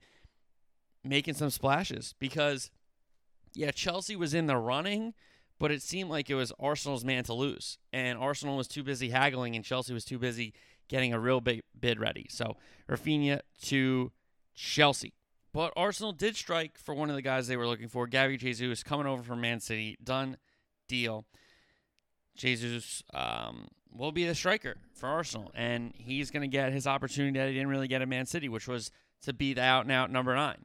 making 1.04 1.34
some 1.34 1.50
splashes 1.50 2.14
because, 2.20 2.70
yeah, 3.54 3.72
Chelsea 3.72 4.16
was 4.16 4.34
in 4.34 4.48
the 4.48 4.58
running, 4.58 5.14
but 5.60 5.72
it 5.72 5.82
seemed 5.82 6.10
like 6.10 6.30
it 6.30 6.36
was 6.36 6.52
Arsenal's 6.60 7.04
man 7.04 7.24
to 7.26 7.34
lose. 7.34 7.78
And 7.92 8.18
Arsenal 8.18 8.58
was 8.58 8.68
too 8.68 8.84
busy 8.84 9.10
haggling, 9.10 9.56
and 9.56 9.66
Chelsea 9.66 9.94
was 9.94 10.06
too 10.06 10.20
busy 10.20 10.54
getting 10.88 11.14
a 11.14 11.20
real 11.20 11.42
big 11.42 11.62
bid 11.80 12.00
ready. 12.00 12.28
So 12.30 12.58
Rafinha 12.90 13.42
to 13.64 14.12
Chelsea. 14.56 15.14
But 15.54 15.74
Arsenal 15.76 16.12
did 16.12 16.36
strike 16.36 16.78
for 16.78 16.94
one 16.94 17.10
of 17.10 17.16
the 17.16 17.22
guys 17.22 17.48
they 17.48 17.58
were 17.58 17.68
looking 17.68 17.88
for, 17.88 18.06
Gabby 18.06 18.38
Jesus, 18.38 18.84
coming 18.84 19.08
over 19.08 19.24
from 19.24 19.42
Man 19.42 19.60
City. 19.60 19.98
Done 20.04 20.38
deal. 20.88 21.26
Jesus 22.36 23.04
um, 23.14 23.68
will 23.92 24.12
be 24.12 24.26
the 24.26 24.36
striker 24.36 24.76
for 24.94 25.10
Arsenal, 25.10 25.52
and 25.56 25.94
he's 25.96 26.30
going 26.30 26.42
to 26.42 26.48
get 26.48 26.72
his 26.72 26.86
opportunity 26.86 27.40
that 27.40 27.48
he 27.48 27.54
didn't 27.56 27.70
really 27.70 27.88
get 27.88 28.02
at 28.02 28.08
Man 28.08 28.26
City, 28.28 28.48
which 28.48 28.68
was 28.68 28.92
to 29.24 29.34
be 29.34 29.54
the 29.54 29.64
out 29.64 29.84
and 29.84 29.92
out 29.92 30.12
number 30.12 30.36
nine, 30.36 30.64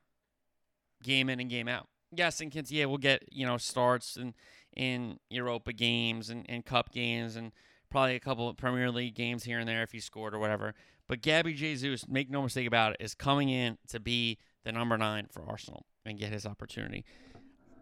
game 1.02 1.30
in 1.30 1.40
and 1.40 1.48
game 1.48 1.68
out. 1.68 1.88
Yes, 2.14 2.40
and 2.42 2.52
Nketiah 2.52 2.86
will 2.86 2.98
get 2.98 3.24
you 3.30 3.46
know 3.46 3.56
starts 3.56 4.16
and 4.16 4.34
in 4.76 5.18
Europa 5.30 5.72
games 5.72 6.30
and, 6.30 6.46
and 6.48 6.64
Cup 6.64 6.92
games 6.92 7.36
and 7.36 7.52
probably 7.90 8.14
a 8.14 8.20
couple 8.20 8.48
of 8.48 8.56
Premier 8.56 8.90
League 8.90 9.14
games 9.14 9.44
here 9.44 9.58
and 9.58 9.68
there 9.68 9.82
if 9.82 9.92
he 9.92 10.00
scored 10.00 10.34
or 10.34 10.38
whatever. 10.38 10.74
But 11.08 11.20
Gabby 11.20 11.52
Jesus, 11.52 12.08
make 12.08 12.30
no 12.30 12.42
mistake 12.42 12.66
about 12.66 12.92
it, 12.92 12.96
is 13.00 13.14
coming 13.14 13.48
in 13.48 13.78
to 13.88 14.00
be 14.00 14.38
the 14.64 14.72
number 14.72 14.96
nine 14.96 15.26
for 15.30 15.44
Arsenal 15.46 15.84
and 16.04 16.18
get 16.18 16.32
his 16.32 16.46
opportunity. 16.46 17.04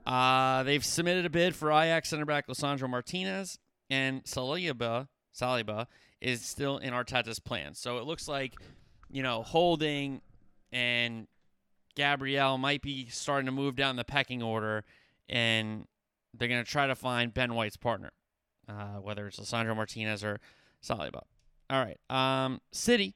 Uh, 0.07 0.63
they've 0.63 0.85
submitted 0.85 1.27
a 1.27 1.31
bid 1.31 1.55
for 1.55 1.71
Ajax 1.71 2.09
center 2.09 2.25
back 2.25 2.49
Lisandro 2.49 2.89
Martinez, 2.89 3.59
and 3.89 4.25
Saliba, 4.25 5.09
Saliba 5.35 5.87
is 6.21 6.43
still 6.43 6.79
in 6.79 6.93
Arteta's 6.93 7.39
plans. 7.39 7.79
So 7.79 7.99
it 7.99 8.05
looks 8.05 8.27
like, 8.27 8.55
you 9.11 9.23
know, 9.23 9.43
Holding 9.43 10.23
and 10.73 11.27
Gabriel 11.95 12.59
might 12.59 12.83
be 12.83 13.09
starting 13.09 13.47
to 13.47 13.53
move 13.53 13.77
down 13.77 13.97
the 13.97 14.05
pecking 14.05 14.43
order, 14.43 14.85
and 15.29 15.87
they're 16.35 16.49
going 16.49 16.65
to 16.65 16.71
try 16.71 16.87
to 16.87 16.95
find 16.95 17.35
Ben 17.35 17.55
White's 17.55 17.77
partner, 17.77 18.11
uh, 18.69 18.97
whether 18.97 19.27
it's 19.27 19.39
Lisandro 19.39 19.75
Martinez 19.75 20.25
or 20.25 20.41
Saliba. 20.83 21.23
All 21.69 21.85
right. 21.85 21.99
Um, 22.09 22.61
City 22.73 23.15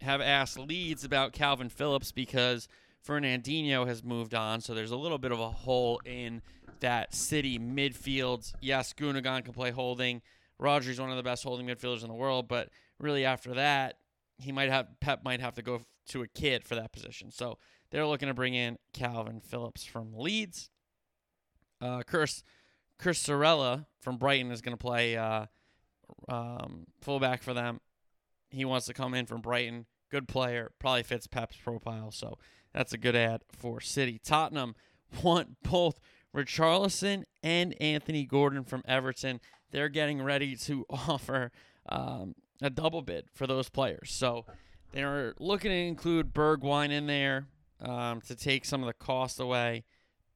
have 0.00 0.20
asked 0.20 0.58
Leeds 0.58 1.04
about 1.04 1.32
Calvin 1.32 1.68
Phillips 1.68 2.12
because 2.12 2.68
Fernandinho 3.06 3.86
has 3.86 4.02
moved 4.02 4.34
on, 4.34 4.60
so 4.60 4.74
there's 4.74 4.90
a 4.90 4.96
little 4.96 5.18
bit 5.18 5.32
of 5.32 5.40
a 5.40 5.50
hole 5.50 6.00
in 6.04 6.42
that 6.80 7.14
City 7.14 7.58
midfield. 7.58 8.52
Yes, 8.60 8.92
Gundogan 8.92 9.44
can 9.44 9.54
play 9.54 9.70
holding. 9.70 10.22
Rodri's 10.58 11.00
one 11.00 11.10
of 11.10 11.16
the 11.16 11.22
best 11.22 11.42
holding 11.42 11.66
midfielders 11.66 12.02
in 12.02 12.08
the 12.08 12.14
world, 12.14 12.48
but 12.48 12.68
really 12.98 13.24
after 13.24 13.54
that, 13.54 13.96
he 14.38 14.52
might 14.52 14.70
have 14.70 14.88
Pep 15.00 15.24
might 15.24 15.40
have 15.40 15.54
to 15.54 15.62
go 15.62 15.82
to 16.08 16.22
a 16.22 16.28
kid 16.28 16.64
for 16.64 16.74
that 16.74 16.92
position. 16.92 17.30
So 17.30 17.58
they're 17.90 18.06
looking 18.06 18.28
to 18.28 18.34
bring 18.34 18.54
in 18.54 18.78
Calvin 18.92 19.40
Phillips 19.40 19.84
from 19.84 20.14
Leeds. 20.14 20.70
Uh, 21.82 22.02
Chris 22.06 22.44
Cucurella 22.98 23.86
from 24.00 24.16
Brighton 24.16 24.52
is 24.52 24.62
going 24.62 24.76
to 24.76 24.82
play 24.82 25.16
uh, 25.16 25.46
um, 26.28 26.86
fullback 27.00 27.42
for 27.42 27.52
them. 27.52 27.80
He 28.50 28.64
wants 28.64 28.86
to 28.86 28.94
come 28.94 29.14
in 29.14 29.26
from 29.26 29.40
Brighton. 29.40 29.86
Good 30.10 30.28
player, 30.28 30.72
probably 30.78 31.02
fits 31.02 31.26
Pep's 31.26 31.56
profile. 31.56 32.10
So 32.12 32.38
that's 32.72 32.92
a 32.92 32.98
good 32.98 33.16
ad 33.16 33.42
for 33.50 33.80
City. 33.80 34.20
Tottenham 34.22 34.76
want 35.22 35.56
both 35.62 35.98
Richarlison 36.34 37.24
and 37.42 37.74
Anthony 37.80 38.24
Gordon 38.24 38.64
from 38.64 38.82
Everton. 38.86 39.40
They're 39.70 39.88
getting 39.88 40.22
ready 40.22 40.54
to 40.56 40.86
offer 40.90 41.50
um, 41.88 42.34
a 42.60 42.70
double 42.70 43.02
bid 43.02 43.26
for 43.34 43.46
those 43.46 43.68
players. 43.68 44.12
So 44.12 44.44
they're 44.92 45.34
looking 45.38 45.70
to 45.70 45.76
include 45.76 46.32
Bergwijn 46.32 46.90
in 46.90 47.06
there 47.06 47.46
um, 47.80 48.20
to 48.22 48.36
take 48.36 48.64
some 48.64 48.82
of 48.82 48.86
the 48.86 48.92
cost 48.92 49.40
away. 49.40 49.84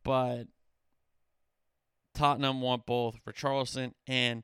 But 0.03 0.45
Tottenham 2.17 2.61
want 2.61 2.87
both 2.87 3.19
Richarlison 3.25 3.93
and 4.07 4.43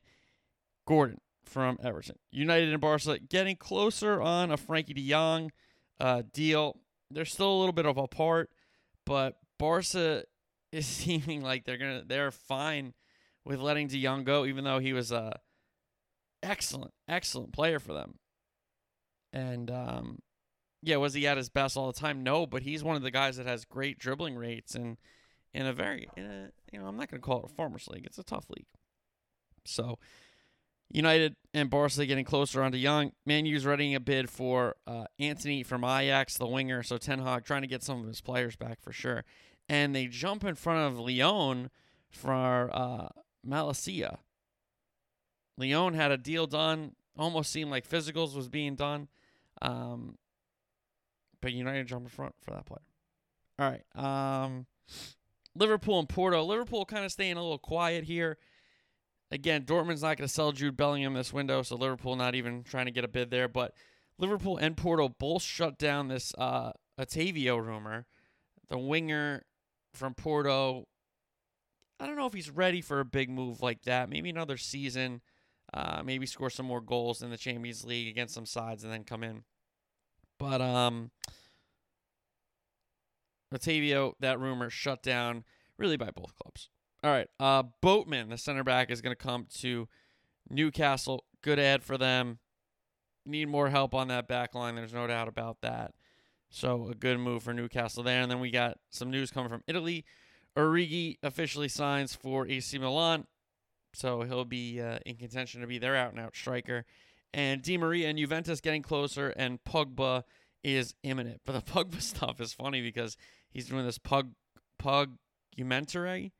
Gordon 0.87 1.19
from 1.45 1.77
Everton. 1.83 2.17
United 2.31 2.69
and 2.69 2.81
Barca 2.81 3.19
getting 3.19 3.55
closer 3.55 4.21
on 4.21 4.51
a 4.51 4.57
Frankie 4.57 4.93
de 4.93 5.09
Jong 5.09 5.51
uh, 5.99 6.23
deal. 6.33 6.79
They're 7.11 7.25
still 7.25 7.51
a 7.51 7.59
little 7.59 7.73
bit 7.73 7.85
of 7.85 7.97
apart, 7.97 8.49
but 9.05 9.37
Barca 9.59 10.23
is 10.71 10.85
seeming 10.85 11.41
like 11.41 11.65
they're 11.65 11.77
gonna 11.77 12.03
they're 12.05 12.31
fine 12.31 12.93
with 13.45 13.59
letting 13.59 13.87
De 13.87 14.01
Jong 14.01 14.23
go, 14.23 14.45
even 14.45 14.63
though 14.63 14.79
he 14.79 14.93
was 14.93 15.11
a 15.11 15.39
excellent, 16.41 16.93
excellent 17.07 17.53
player 17.53 17.79
for 17.79 17.93
them. 17.93 18.15
And 19.31 19.69
um, 19.69 20.19
yeah, 20.81 20.97
was 20.97 21.13
he 21.13 21.27
at 21.27 21.37
his 21.37 21.49
best 21.49 21.77
all 21.77 21.91
the 21.91 21.99
time? 21.99 22.23
No, 22.23 22.45
but 22.45 22.61
he's 22.63 22.83
one 22.83 22.95
of 22.95 23.01
the 23.01 23.11
guys 23.11 23.37
that 23.37 23.45
has 23.45 23.65
great 23.65 23.97
dribbling 23.97 24.35
rates 24.35 24.75
and 24.75 24.97
in 25.53 25.65
a 25.65 25.73
very 25.73 26.09
in 26.17 26.25
a 26.25 26.49
you 26.71 26.79
know 26.79 26.87
I'm 26.87 26.97
not 26.97 27.09
going 27.09 27.21
to 27.21 27.25
call 27.25 27.39
it 27.39 27.51
a 27.51 27.53
farmers 27.53 27.87
league. 27.87 28.05
It's 28.05 28.17
a 28.17 28.23
tough 28.23 28.49
league. 28.49 28.65
So 29.65 29.97
United 30.89 31.35
and 31.53 31.69
Barca 31.69 32.05
getting 32.05 32.25
closer 32.25 32.61
on 32.61 32.71
De 32.71 32.81
Jong. 32.81 33.11
Man 33.25 33.45
U's 33.45 33.65
readying 33.65 33.95
a 33.95 33.99
bid 33.99 34.29
for 34.29 34.75
uh, 34.85 35.05
Antony 35.19 35.63
from 35.63 35.83
Ajax, 35.83 36.37
the 36.37 36.47
winger. 36.47 36.83
So 36.83 36.97
Ten 36.97 37.19
Hag 37.19 37.45
trying 37.45 37.61
to 37.61 37.67
get 37.67 37.83
some 37.83 38.01
of 38.01 38.07
his 38.07 38.21
players 38.21 38.55
back 38.55 38.79
for 38.81 38.91
sure. 38.91 39.23
And 39.67 39.95
they 39.95 40.07
jump 40.07 40.43
in 40.43 40.55
front 40.55 40.79
of 40.79 40.99
Lyon 40.99 41.69
for 42.11 42.69
uh, 42.73 43.09
Malacia. 43.47 44.19
Lyon 45.57 45.93
had 45.93 46.11
a 46.11 46.17
deal 46.17 46.47
done. 46.47 46.95
Almost 47.17 47.51
seemed 47.51 47.71
like 47.71 47.87
physicals 47.87 48.35
was 48.35 48.49
being 48.49 48.75
done. 48.75 49.07
Um, 49.61 50.17
but 51.41 51.53
United 51.53 51.87
jump 51.87 52.03
in 52.03 52.09
front 52.09 52.35
for 52.41 52.51
that 52.51 52.65
player. 52.65 52.81
All 53.59 53.71
right. 53.71 54.43
Um, 54.45 54.65
Liverpool 55.55 55.99
and 55.99 56.09
Porto. 56.09 56.43
Liverpool 56.43 56.85
kind 56.85 57.05
of 57.05 57.11
staying 57.11 57.37
a 57.37 57.41
little 57.41 57.57
quiet 57.57 58.03
here. 58.03 58.37
Again, 59.31 59.63
Dortmund's 59.63 60.03
not 60.03 60.17
going 60.17 60.27
to 60.27 60.33
sell 60.33 60.51
Jude 60.51 60.77
Bellingham 60.77 61.13
this 61.13 61.33
window, 61.33 61.63
so 61.63 61.75
Liverpool 61.75 62.15
not 62.15 62.35
even 62.35 62.63
trying 62.63 62.85
to 62.85 62.91
get 62.91 63.03
a 63.03 63.07
bid 63.07 63.31
there. 63.31 63.47
But 63.47 63.73
Liverpool 64.19 64.57
and 64.57 64.77
Porto 64.77 65.09
both 65.09 65.41
shut 65.41 65.77
down 65.77 66.07
this 66.07 66.33
uh, 66.37 66.71
Otavio 66.99 67.63
rumor. 67.63 68.05
The 68.69 68.77
winger 68.77 69.43
from 69.93 70.13
Porto, 70.13 70.87
I 71.99 72.05
don't 72.05 72.15
know 72.15 72.27
if 72.27 72.33
he's 72.33 72.49
ready 72.49 72.81
for 72.81 72.99
a 72.99 73.05
big 73.05 73.29
move 73.29 73.61
like 73.61 73.83
that. 73.83 74.09
Maybe 74.09 74.29
another 74.29 74.57
season. 74.57 75.21
Uh, 75.73 76.03
maybe 76.05 76.27
score 76.27 76.51
some 76.51 76.67
more 76.67 76.81
goals 76.81 77.23
in 77.23 77.31
the 77.31 77.37
Champions 77.37 77.83
League 77.83 78.07
against 78.07 78.35
some 78.35 78.45
sides 78.45 78.83
and 78.83 78.93
then 78.93 79.03
come 79.03 79.23
in. 79.23 79.43
But 80.37 80.61
um, 80.61 81.09
Otavio, 83.53 84.13
that 84.19 84.39
rumor 84.39 84.69
shut 84.69 85.03
down 85.03 85.43
really 85.77 85.97
by 85.97 86.09
both 86.11 86.35
clubs. 86.35 86.69
All 87.03 87.11
right. 87.11 87.27
Uh, 87.39 87.63
Botman, 87.81 88.29
the 88.29 88.37
center 88.37 88.63
back, 88.63 88.89
is 88.89 89.01
going 89.01 89.15
to 89.15 89.21
come 89.21 89.47
to 89.59 89.87
Newcastle. 90.49 91.25
Good 91.41 91.59
ad 91.59 91.83
for 91.83 91.97
them. 91.97 92.39
Need 93.25 93.49
more 93.49 93.69
help 93.69 93.93
on 93.93 94.07
that 94.07 94.27
back 94.27 94.55
line. 94.55 94.75
There's 94.75 94.93
no 94.93 95.07
doubt 95.07 95.27
about 95.27 95.61
that. 95.61 95.93
So 96.49 96.89
a 96.89 96.95
good 96.95 97.19
move 97.19 97.43
for 97.43 97.53
Newcastle 97.53 98.03
there. 98.03 98.21
And 98.21 98.31
then 98.31 98.39
we 98.39 98.51
got 98.51 98.77
some 98.89 99.09
news 99.09 99.31
coming 99.31 99.49
from 99.49 99.63
Italy. 99.67 100.05
Origi 100.55 101.17
officially 101.23 101.67
signs 101.67 102.15
for 102.15 102.47
AC 102.47 102.77
Milan. 102.77 103.25
So 103.93 104.21
he'll 104.21 104.45
be 104.45 104.81
uh, 104.81 104.99
in 105.05 105.15
contention 105.15 105.61
to 105.61 105.67
be 105.67 105.79
their 105.79 105.95
out 105.95 106.11
and 106.11 106.19
out 106.19 106.35
striker. 106.35 106.85
And 107.33 107.61
Di 107.61 107.77
Maria 107.77 108.09
and 108.09 108.17
Juventus 108.17 108.61
getting 108.61 108.83
closer, 108.83 109.29
and 109.29 109.63
Pogba 109.63 110.23
is 110.63 110.93
imminent. 111.03 111.41
But 111.45 111.53
the 111.53 111.61
Pogba 111.71 112.01
stuff 112.01 112.39
is 112.39 112.53
funny 112.53 112.81
because 112.81 113.17
he's 113.53 113.67
doing 113.67 113.85
this 113.85 113.97
Pug 113.97 114.31
Pogmentary 114.81 116.31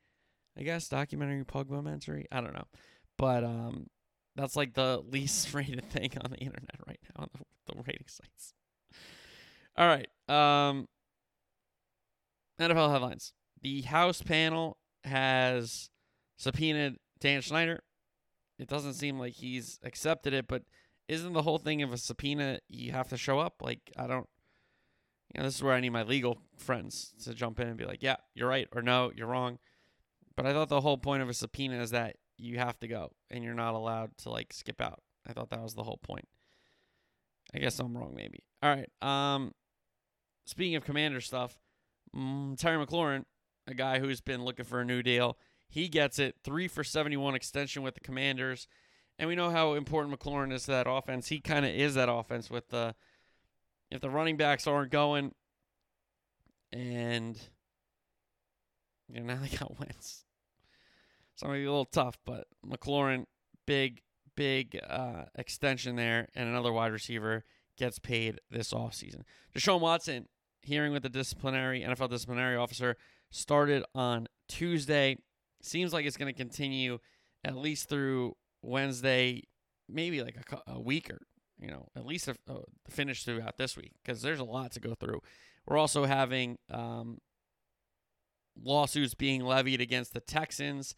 I 0.56 0.62
guess 0.62 0.88
documentary 0.88 1.44
Pogmentary. 1.44 2.26
I 2.30 2.40
don't 2.40 2.54
know, 2.54 2.66
but 3.18 3.44
um, 3.44 3.88
that's 4.36 4.56
like 4.56 4.74
the 4.74 5.02
least 5.10 5.52
rated 5.52 5.90
thing 5.90 6.12
on 6.22 6.30
the 6.30 6.38
internet 6.38 6.76
right 6.86 7.00
now 7.02 7.24
on 7.24 7.28
the, 7.32 7.74
the 7.74 7.82
rating 7.86 8.06
sites. 8.06 8.54
All 9.76 9.88
right, 9.88 10.08
um, 10.28 10.86
NFL 12.60 12.92
headlines. 12.92 13.32
The 13.62 13.82
House 13.82 14.22
panel 14.22 14.78
has 15.04 15.90
subpoenaed 16.38 16.96
Dan 17.18 17.42
Snyder. 17.42 17.82
It 18.58 18.68
doesn't 18.68 18.94
seem 18.94 19.18
like 19.18 19.32
he's 19.32 19.80
accepted 19.82 20.32
it, 20.32 20.46
but 20.46 20.62
isn't 21.08 21.32
the 21.32 21.42
whole 21.42 21.58
thing 21.58 21.82
of 21.82 21.92
a 21.92 21.96
subpoena 21.96 22.60
you 22.68 22.92
have 22.92 23.08
to 23.08 23.16
show 23.16 23.40
up? 23.40 23.54
Like, 23.60 23.80
I 23.98 24.06
don't, 24.06 24.28
you 25.34 25.40
know, 25.40 25.46
this 25.46 25.56
is 25.56 25.62
where 25.62 25.74
I 25.74 25.80
need 25.80 25.90
my 25.90 26.04
legal 26.04 26.38
friends 26.56 27.12
to 27.24 27.34
jump 27.34 27.58
in 27.58 27.68
and 27.68 27.76
be 27.76 27.84
like, 27.84 28.02
yeah, 28.02 28.16
you're 28.34 28.48
right, 28.48 28.68
or 28.72 28.82
no, 28.82 29.10
you're 29.14 29.26
wrong. 29.26 29.58
But 30.36 30.46
I 30.46 30.52
thought 30.52 30.68
the 30.68 30.80
whole 30.80 30.98
point 30.98 31.22
of 31.22 31.28
a 31.28 31.34
subpoena 31.34 31.80
is 31.80 31.90
that 31.90 32.16
you 32.36 32.58
have 32.58 32.78
to 32.80 32.88
go 32.88 33.12
and 33.30 33.42
you're 33.42 33.54
not 33.54 33.74
allowed 33.74 34.16
to 34.18 34.30
like 34.30 34.52
skip 34.52 34.80
out. 34.80 35.00
I 35.26 35.32
thought 35.32 35.50
that 35.50 35.62
was 35.62 35.74
the 35.74 35.82
whole 35.82 35.98
point. 36.02 36.28
I 37.54 37.58
guess 37.58 37.78
I'm 37.78 37.96
wrong, 37.96 38.14
maybe. 38.16 38.40
All 38.62 38.74
right. 38.74 38.90
Um, 39.02 39.52
speaking 40.44 40.76
of 40.76 40.84
commander 40.84 41.20
stuff, 41.20 41.58
mm, 42.14 42.58
Terry 42.58 42.84
McLaurin, 42.84 43.24
a 43.66 43.74
guy 43.74 43.98
who's 43.98 44.20
been 44.20 44.44
looking 44.44 44.64
for 44.64 44.80
a 44.80 44.84
new 44.84 45.02
deal, 45.02 45.38
he 45.68 45.88
gets 45.88 46.18
it. 46.18 46.36
Three 46.42 46.68
for 46.68 46.84
71 46.84 47.34
extension 47.34 47.82
with 47.82 47.94
the 47.94 48.00
Commanders. 48.00 48.66
And 49.18 49.28
we 49.28 49.36
know 49.36 49.50
how 49.50 49.74
important 49.74 50.18
McLaurin 50.18 50.52
is 50.52 50.64
to 50.64 50.72
that 50.72 50.86
offense. 50.88 51.28
He 51.28 51.40
kind 51.40 51.64
of 51.64 51.72
is 51.72 51.94
that 51.94 52.08
offense 52.08 52.50
with 52.50 52.68
the 52.68 52.94
if 53.94 54.00
the 54.00 54.10
running 54.10 54.36
backs 54.36 54.66
aren't 54.66 54.90
going 54.90 55.32
and 56.72 57.40
you 59.08 59.20
know 59.20 59.34
now 59.34 59.40
they 59.40 59.56
got 59.56 59.78
Wentz. 59.78 60.24
So 61.36 61.46
maybe 61.48 61.64
a 61.64 61.70
little 61.70 61.84
tough, 61.84 62.18
but 62.24 62.46
McLaurin, 62.64 63.24
big, 63.66 64.02
big 64.36 64.80
uh, 64.88 65.24
extension 65.36 65.96
there, 65.96 66.28
and 66.34 66.48
another 66.48 66.72
wide 66.72 66.92
receiver 66.92 67.44
gets 67.76 67.98
paid 67.98 68.40
this 68.50 68.72
offseason. 68.72 69.22
Deshaun 69.54 69.80
Watson, 69.80 70.26
hearing 70.62 70.92
with 70.92 71.02
the 71.02 71.08
disciplinary 71.08 71.82
NFL 71.82 72.10
disciplinary 72.10 72.56
officer, 72.56 72.96
started 73.30 73.84
on 73.94 74.28
Tuesday. 74.48 75.16
Seems 75.60 75.92
like 75.92 76.06
it's 76.06 76.16
going 76.16 76.32
to 76.32 76.38
continue 76.38 76.98
at 77.44 77.56
least 77.56 77.88
through 77.88 78.36
Wednesday, 78.62 79.42
maybe 79.88 80.22
like 80.22 80.36
a, 80.36 80.72
a 80.72 80.80
week 80.80 81.10
or 81.10 81.18
you 81.58 81.68
know 81.68 81.88
at 81.96 82.06
least 82.06 82.28
a, 82.28 82.36
a 82.48 82.60
finish 82.88 83.24
throughout 83.24 83.56
this 83.56 83.76
week 83.76 83.92
because 84.02 84.22
there's 84.22 84.40
a 84.40 84.44
lot 84.44 84.72
to 84.72 84.80
go 84.80 84.94
through. 84.94 85.20
We're 85.66 85.78
also 85.78 86.04
having 86.04 86.58
um, 86.70 87.18
lawsuits 88.62 89.14
being 89.14 89.42
levied 89.42 89.80
against 89.80 90.12
the 90.12 90.20
Texans 90.20 90.94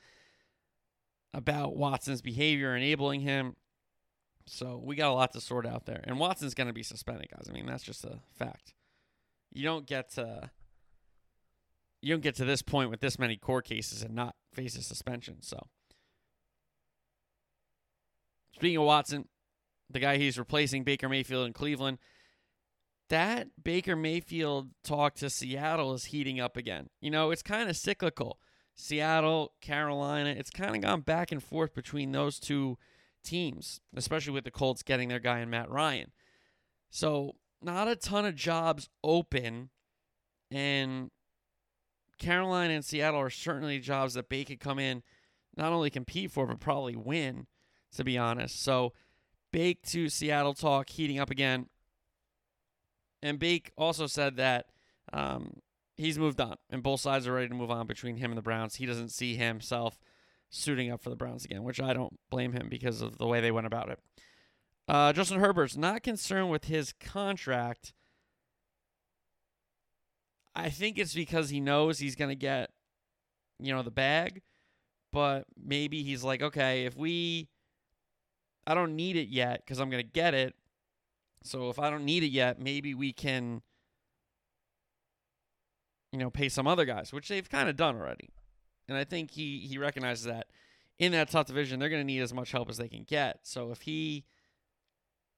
about 1.32 1.76
Watson's 1.76 2.22
behavior 2.22 2.74
enabling 2.74 3.20
him. 3.20 3.56
So 4.46 4.80
we 4.82 4.96
got 4.96 5.10
a 5.10 5.14
lot 5.14 5.32
to 5.32 5.40
sort 5.40 5.66
out 5.66 5.86
there. 5.86 6.00
And 6.04 6.18
Watson's 6.18 6.54
going 6.54 6.68
to 6.68 6.72
be 6.72 6.82
suspended, 6.82 7.28
guys. 7.30 7.46
I 7.48 7.52
mean, 7.52 7.66
that's 7.66 7.82
just 7.82 8.04
a 8.04 8.20
fact. 8.38 8.74
You 9.52 9.64
don't 9.64 9.86
get 9.86 10.12
to 10.12 10.50
you 12.02 12.14
don't 12.14 12.22
get 12.22 12.36
to 12.36 12.44
this 12.44 12.62
point 12.62 12.90
with 12.90 13.00
this 13.00 13.18
many 13.18 13.36
court 13.36 13.64
cases 13.64 14.02
and 14.02 14.14
not 14.14 14.36
face 14.52 14.76
a 14.76 14.82
suspension. 14.82 15.42
So 15.42 15.66
speaking 18.54 18.76
of 18.76 18.84
Watson, 18.84 19.26
the 19.90 20.00
guy 20.00 20.16
he's 20.18 20.38
replacing 20.38 20.84
Baker 20.84 21.08
Mayfield 21.08 21.46
in 21.46 21.52
Cleveland, 21.52 21.98
that 23.08 23.48
Baker 23.62 23.94
Mayfield 23.94 24.70
talk 24.82 25.14
to 25.16 25.30
Seattle 25.30 25.94
is 25.94 26.06
heating 26.06 26.40
up 26.40 26.56
again. 26.56 26.88
You 27.00 27.10
know, 27.10 27.30
it's 27.30 27.42
kind 27.42 27.68
of 27.70 27.76
cyclical. 27.76 28.38
Seattle, 28.74 29.52
Carolina, 29.60 30.30
it's 30.30 30.50
kind 30.50 30.76
of 30.76 30.82
gone 30.82 31.00
back 31.00 31.32
and 31.32 31.42
forth 31.42 31.74
between 31.74 32.12
those 32.12 32.38
two 32.38 32.76
teams, 33.24 33.80
especially 33.94 34.32
with 34.32 34.44
the 34.44 34.50
Colts 34.50 34.82
getting 34.82 35.08
their 35.08 35.18
guy 35.18 35.40
in 35.40 35.50
Matt 35.50 35.70
Ryan. 35.70 36.12
So, 36.90 37.36
not 37.62 37.88
a 37.88 37.96
ton 37.96 38.26
of 38.26 38.34
jobs 38.34 38.88
open, 39.02 39.70
and 40.50 41.10
Carolina 42.18 42.74
and 42.74 42.84
Seattle 42.84 43.20
are 43.20 43.30
certainly 43.30 43.78
jobs 43.78 44.14
that 44.14 44.28
Baker 44.28 44.50
could 44.50 44.60
come 44.60 44.78
in, 44.78 45.02
not 45.56 45.72
only 45.72 45.90
compete 45.90 46.30
for, 46.30 46.46
but 46.46 46.60
probably 46.60 46.96
win, 46.96 47.46
to 47.94 48.04
be 48.04 48.18
honest. 48.18 48.62
So, 48.62 48.92
Bake 49.56 49.80
to 49.86 50.10
Seattle 50.10 50.52
talk 50.52 50.90
heating 50.90 51.18
up 51.18 51.30
again. 51.30 51.70
And 53.22 53.38
Bake 53.38 53.72
also 53.78 54.06
said 54.06 54.36
that 54.36 54.66
um, 55.14 55.60
he's 55.96 56.18
moved 56.18 56.42
on, 56.42 56.56
and 56.68 56.82
both 56.82 57.00
sides 57.00 57.26
are 57.26 57.32
ready 57.32 57.48
to 57.48 57.54
move 57.54 57.70
on 57.70 57.86
between 57.86 58.18
him 58.18 58.30
and 58.30 58.36
the 58.36 58.42
Browns. 58.42 58.74
He 58.74 58.84
doesn't 58.84 59.12
see 59.12 59.34
himself 59.34 59.98
suiting 60.50 60.90
up 60.90 61.02
for 61.02 61.08
the 61.08 61.16
Browns 61.16 61.46
again, 61.46 61.64
which 61.64 61.80
I 61.80 61.94
don't 61.94 62.18
blame 62.28 62.52
him 62.52 62.68
because 62.68 63.00
of 63.00 63.16
the 63.16 63.26
way 63.26 63.40
they 63.40 63.50
went 63.50 63.66
about 63.66 63.88
it. 63.88 63.98
Uh, 64.86 65.14
Justin 65.14 65.40
Herbert's 65.40 65.74
not 65.74 66.02
concerned 66.02 66.50
with 66.50 66.66
his 66.66 66.92
contract. 66.92 67.94
I 70.54 70.68
think 70.68 70.98
it's 70.98 71.14
because 71.14 71.48
he 71.48 71.60
knows 71.60 71.98
he's 71.98 72.14
going 72.14 72.28
to 72.28 72.34
get, 72.34 72.72
you 73.58 73.74
know, 73.74 73.82
the 73.82 73.90
bag, 73.90 74.42
but 75.14 75.46
maybe 75.58 76.02
he's 76.02 76.22
like, 76.22 76.42
okay, 76.42 76.84
if 76.84 76.94
we, 76.94 77.48
I 78.66 78.74
don't 78.74 78.96
need 78.96 79.16
it 79.16 79.28
yet 79.28 79.62
because 79.64 79.78
I'm 79.78 79.90
going 79.90 80.02
to 80.02 80.10
get 80.10 80.34
it. 80.34 80.54
So 81.42 81.70
if 81.70 81.78
I 81.78 81.90
don't 81.90 82.04
need 82.04 82.22
it 82.22 82.30
yet, 82.30 82.60
maybe 82.60 82.94
we 82.94 83.12
can 83.12 83.62
you 86.16 86.18
know, 86.18 86.30
pay 86.30 86.48
some 86.48 86.66
other 86.66 86.86
guys, 86.86 87.12
which 87.12 87.28
they've 87.28 87.48
kind 87.48 87.68
of 87.68 87.76
done 87.76 87.96
already. 87.96 88.30
And 88.88 88.96
I 88.96 89.04
think 89.04 89.32
he 89.32 89.58
he 89.58 89.76
recognizes 89.76 90.24
that 90.24 90.46
in 90.98 91.12
that 91.12 91.30
tough 91.30 91.46
division, 91.46 91.78
they're 91.78 91.90
going 91.90 92.00
to 92.00 92.06
need 92.06 92.22
as 92.22 92.32
much 92.32 92.52
help 92.52 92.70
as 92.70 92.78
they 92.78 92.88
can 92.88 93.04
get. 93.04 93.40
So 93.42 93.70
if 93.70 93.82
he, 93.82 94.24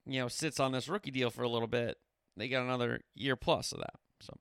you 0.05 0.21
know, 0.21 0.29
sits 0.29 0.57
on 0.57 0.71
this 0.71 0.87
rookie 0.87 1.11
deal 1.11 1.31
for 1.31 1.43
a 1.43 1.49
little 1.49 1.67
bit, 1.67 1.97
they 2.37 2.47
got 2.47 2.63
another 2.63 3.01
year 3.13 3.35
plus 3.35 3.73
of 3.73 3.79
that. 3.79 3.95
So 4.21 4.37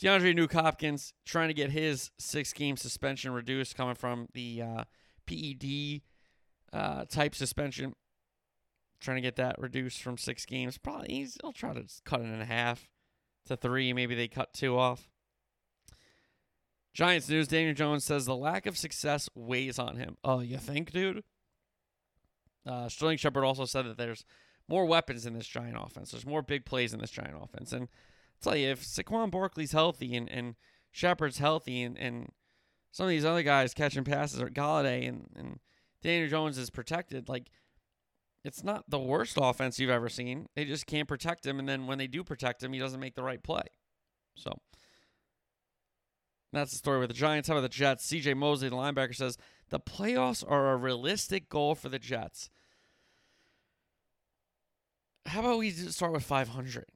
DeAndre 0.00 0.34
Nuk 0.34 0.52
Hopkins 0.52 1.12
trying 1.26 1.48
to 1.48 1.54
get 1.54 1.70
his 1.70 2.10
six 2.18 2.54
game 2.54 2.78
suspension 2.78 3.32
reduced, 3.32 3.76
coming 3.76 3.94
from 3.94 4.28
the 4.32 4.62
uh, 4.62 4.84
PED 5.26 6.00
uh, 6.72 7.04
type 7.04 7.34
suspension. 7.34 7.94
Trying 9.00 9.16
to 9.16 9.22
get 9.22 9.36
that 9.36 9.58
reduced 9.58 10.00
from 10.00 10.16
six 10.16 10.46
games. 10.46 10.78
Probably 10.78 11.26
he'll 11.40 11.52
try 11.52 11.74
to 11.74 11.84
cut 12.04 12.20
it 12.20 12.24
in 12.24 12.40
half 12.40 12.88
to 13.46 13.56
three. 13.56 13.92
Maybe 13.92 14.14
they 14.14 14.28
cut 14.28 14.52
two 14.52 14.78
off. 14.78 15.08
Giants 16.94 17.28
news 17.28 17.48
Daniel 17.48 17.74
Jones 17.74 18.04
says 18.04 18.26
the 18.26 18.36
lack 18.36 18.66
of 18.66 18.76
success 18.76 19.28
weighs 19.34 19.78
on 19.78 19.96
him. 19.96 20.16
Oh, 20.22 20.40
you 20.40 20.58
think, 20.58 20.92
dude? 20.92 21.24
Uh, 22.66 22.88
Sterling 22.88 23.16
Shepard 23.16 23.44
also 23.44 23.64
said 23.64 23.86
that 23.86 23.96
there's 23.96 24.24
more 24.68 24.86
weapons 24.86 25.26
in 25.26 25.34
this 25.34 25.48
Giant 25.48 25.76
offense. 25.80 26.10
There's 26.12 26.26
more 26.26 26.42
big 26.42 26.64
plays 26.64 26.92
in 26.92 27.00
this 27.00 27.10
Giant 27.10 27.34
offense. 27.40 27.72
And 27.72 27.82
I'll 27.82 28.52
tell 28.52 28.56
you, 28.56 28.68
if 28.68 28.84
Saquon 28.84 29.30
Barkley's 29.30 29.72
healthy 29.72 30.14
and, 30.14 30.30
and 30.30 30.54
Shepard's 30.90 31.38
healthy 31.38 31.82
and, 31.82 31.98
and 31.98 32.30
some 32.92 33.04
of 33.04 33.10
these 33.10 33.24
other 33.24 33.42
guys 33.42 33.74
catching 33.74 34.04
passes 34.04 34.40
or 34.40 34.48
Golladay 34.48 35.08
and, 35.08 35.28
and 35.34 35.58
Daniel 36.02 36.28
Jones 36.28 36.58
is 36.58 36.70
protected, 36.70 37.28
like 37.28 37.50
it's 38.44 38.64
not 38.64 38.84
the 38.88 38.98
worst 38.98 39.38
offense 39.40 39.78
you've 39.78 39.90
ever 39.90 40.08
seen. 40.08 40.46
They 40.56 40.64
just 40.64 40.86
can't 40.86 41.06
protect 41.06 41.46
him. 41.46 41.58
And 41.58 41.68
then 41.68 41.86
when 41.86 41.98
they 41.98 42.08
do 42.08 42.24
protect 42.24 42.62
him, 42.62 42.72
he 42.72 42.80
doesn't 42.80 43.00
make 43.00 43.14
the 43.14 43.22
right 43.22 43.42
play. 43.42 43.62
So 44.34 44.52
that's 46.52 46.72
the 46.72 46.78
story 46.78 46.98
with 46.98 47.08
the 47.08 47.14
Giants. 47.14 47.48
How 47.48 47.54
about 47.54 47.62
the 47.62 47.68
Jets? 47.68 48.06
CJ 48.10 48.36
Mosley, 48.36 48.68
the 48.68 48.76
linebacker, 48.76 49.14
says 49.14 49.38
the 49.70 49.80
playoffs 49.80 50.44
are 50.46 50.72
a 50.72 50.76
realistic 50.76 51.48
goal 51.48 51.74
for 51.74 51.88
the 51.88 51.98
Jets. 51.98 52.50
How 55.26 55.40
about 55.40 55.58
we 55.58 55.70
start 55.70 56.12
with 56.12 56.24
500? 56.24 56.86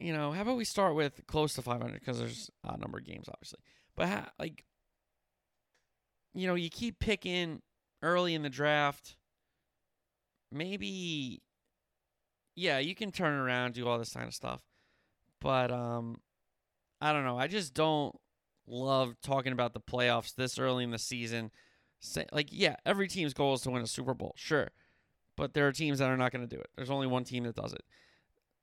You 0.00 0.12
know, 0.12 0.32
how 0.32 0.42
about 0.42 0.56
we 0.56 0.64
start 0.64 0.94
with 0.94 1.26
close 1.26 1.54
to 1.54 1.62
500 1.62 1.94
because 1.94 2.18
there's 2.18 2.50
a 2.64 2.76
number 2.76 2.98
of 2.98 3.04
games, 3.04 3.28
obviously. 3.28 3.60
But 3.96 4.08
how, 4.08 4.26
like, 4.38 4.64
you 6.34 6.46
know, 6.46 6.54
you 6.54 6.70
keep 6.70 6.98
picking 6.98 7.62
early 8.02 8.34
in 8.34 8.42
the 8.42 8.50
draft. 8.50 9.16
Maybe, 10.50 11.42
yeah, 12.56 12.78
you 12.78 12.94
can 12.94 13.12
turn 13.12 13.34
around, 13.34 13.74
do 13.74 13.86
all 13.86 13.98
this 13.98 14.12
kind 14.12 14.26
of 14.26 14.34
stuff. 14.34 14.62
But 15.40 15.70
um, 15.70 16.20
I 17.00 17.12
don't 17.12 17.24
know. 17.24 17.38
I 17.38 17.46
just 17.46 17.74
don't 17.74 18.16
love 18.66 19.14
talking 19.22 19.52
about 19.52 19.74
the 19.74 19.80
playoffs 19.80 20.34
this 20.34 20.58
early 20.58 20.84
in 20.84 20.90
the 20.90 20.98
season. 20.98 21.50
Say, 22.00 22.26
like, 22.32 22.48
yeah, 22.50 22.76
every 22.86 23.08
team's 23.08 23.34
goal 23.34 23.54
is 23.54 23.62
to 23.62 23.70
win 23.70 23.82
a 23.82 23.86
Super 23.86 24.14
Bowl, 24.14 24.34
sure. 24.36 24.70
But 25.36 25.54
there 25.54 25.66
are 25.66 25.72
teams 25.72 25.98
that 25.98 26.10
are 26.10 26.16
not 26.16 26.32
going 26.32 26.46
to 26.46 26.54
do 26.54 26.60
it. 26.60 26.68
There's 26.76 26.90
only 26.90 27.06
one 27.06 27.24
team 27.24 27.44
that 27.44 27.56
does 27.56 27.72
it. 27.72 27.84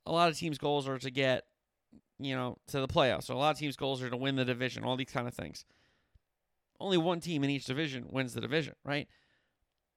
A 0.06 0.12
lot 0.12 0.28
of 0.28 0.36
teams' 0.36 0.58
goals 0.58 0.86
are 0.86 0.98
to 0.98 1.10
get, 1.10 1.44
you 2.18 2.34
know, 2.34 2.58
to 2.68 2.80
the 2.80 2.88
playoffs. 2.88 3.24
So 3.24 3.34
a 3.34 3.38
lot 3.38 3.54
of 3.54 3.58
teams' 3.58 3.76
goals 3.76 4.02
are 4.02 4.10
to 4.10 4.16
win 4.16 4.36
the 4.36 4.44
division, 4.44 4.84
all 4.84 4.96
these 4.96 5.10
kind 5.10 5.26
of 5.26 5.34
things. 5.34 5.64
Only 6.78 6.98
one 6.98 7.20
team 7.20 7.42
in 7.44 7.50
each 7.50 7.64
division 7.64 8.06
wins 8.10 8.34
the 8.34 8.40
division, 8.40 8.74
right? 8.84 9.08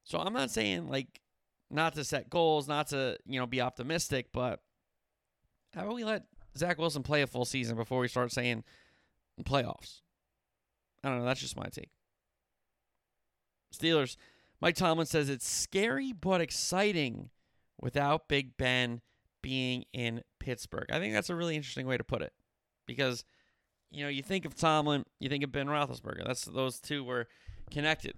So 0.10 0.17
I'm 0.17 0.34
not 0.34 0.50
saying, 0.50 0.88
like, 0.88 1.22
not 1.69 1.93
to 1.93 2.04
set 2.04 2.32
goals, 2.32 2.67
not 2.67 2.88
to, 2.88 3.17
you 3.28 3.39
know, 3.39 3.45
be 3.45 3.62
optimistic, 3.62 4.28
but 4.34 4.60
how 5.76 5.84
about 5.84 5.95
we 5.95 6.04
let 6.04 6.24
Zach 6.58 6.80
Wilson 6.80 7.04
play 7.04 7.22
a 7.22 7.28
full 7.28 7.45
season 7.45 7.76
before 7.76 8.00
we 8.00 8.08
start 8.08 8.32
saying 8.32 8.63
playoffs. 9.43 10.02
I 11.04 11.10
don't 11.10 11.19
know. 11.19 11.26
That's 11.26 11.39
just 11.39 11.56
my 11.56 11.67
take. 11.67 11.91
Steelers. 13.74 14.17
Mike 14.60 14.76
Tomlin 14.76 15.06
says 15.06 15.30
it's 15.30 15.48
scary 15.48 16.12
but 16.12 16.41
exciting 16.41 17.30
without 17.80 18.28
Big 18.28 18.58
Ben 18.58 19.02
being 19.43 19.86
in 19.93 20.24
Pittsburgh. 20.39 20.88
I 20.91 21.00
think 21.00 21.13
that's 21.13 21.30
a 21.30 21.36
really 21.36 21.56
interesting 21.56 21.86
way 21.86 21.98
to 21.98 22.04
put 22.04 22.24
it 22.24 22.34
because, 22.88 23.24
you 23.91 24.04
know, 24.04 24.10
you 24.10 24.24
think 24.24 24.43
of 24.45 24.56
Tomlin, 24.56 25.06
you 25.19 25.30
think 25.30 25.43
of 25.43 25.52
Ben 25.52 25.67
Roethlisberger. 25.67 26.26
That's 26.26 26.45
those 26.45 26.80
two 26.80 27.04
were 27.04 27.28
connected. 27.72 28.15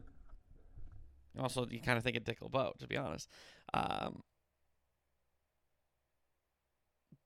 Also, 1.40 1.66
you 1.70 1.80
kind 1.80 1.98
of 1.98 2.04
think 2.04 2.18
of 2.18 2.24
Dick 2.24 2.42
LeBeau, 2.42 2.74
to 2.80 2.88
be 2.88 2.98
honest. 2.98 3.30
Um, 3.74 4.22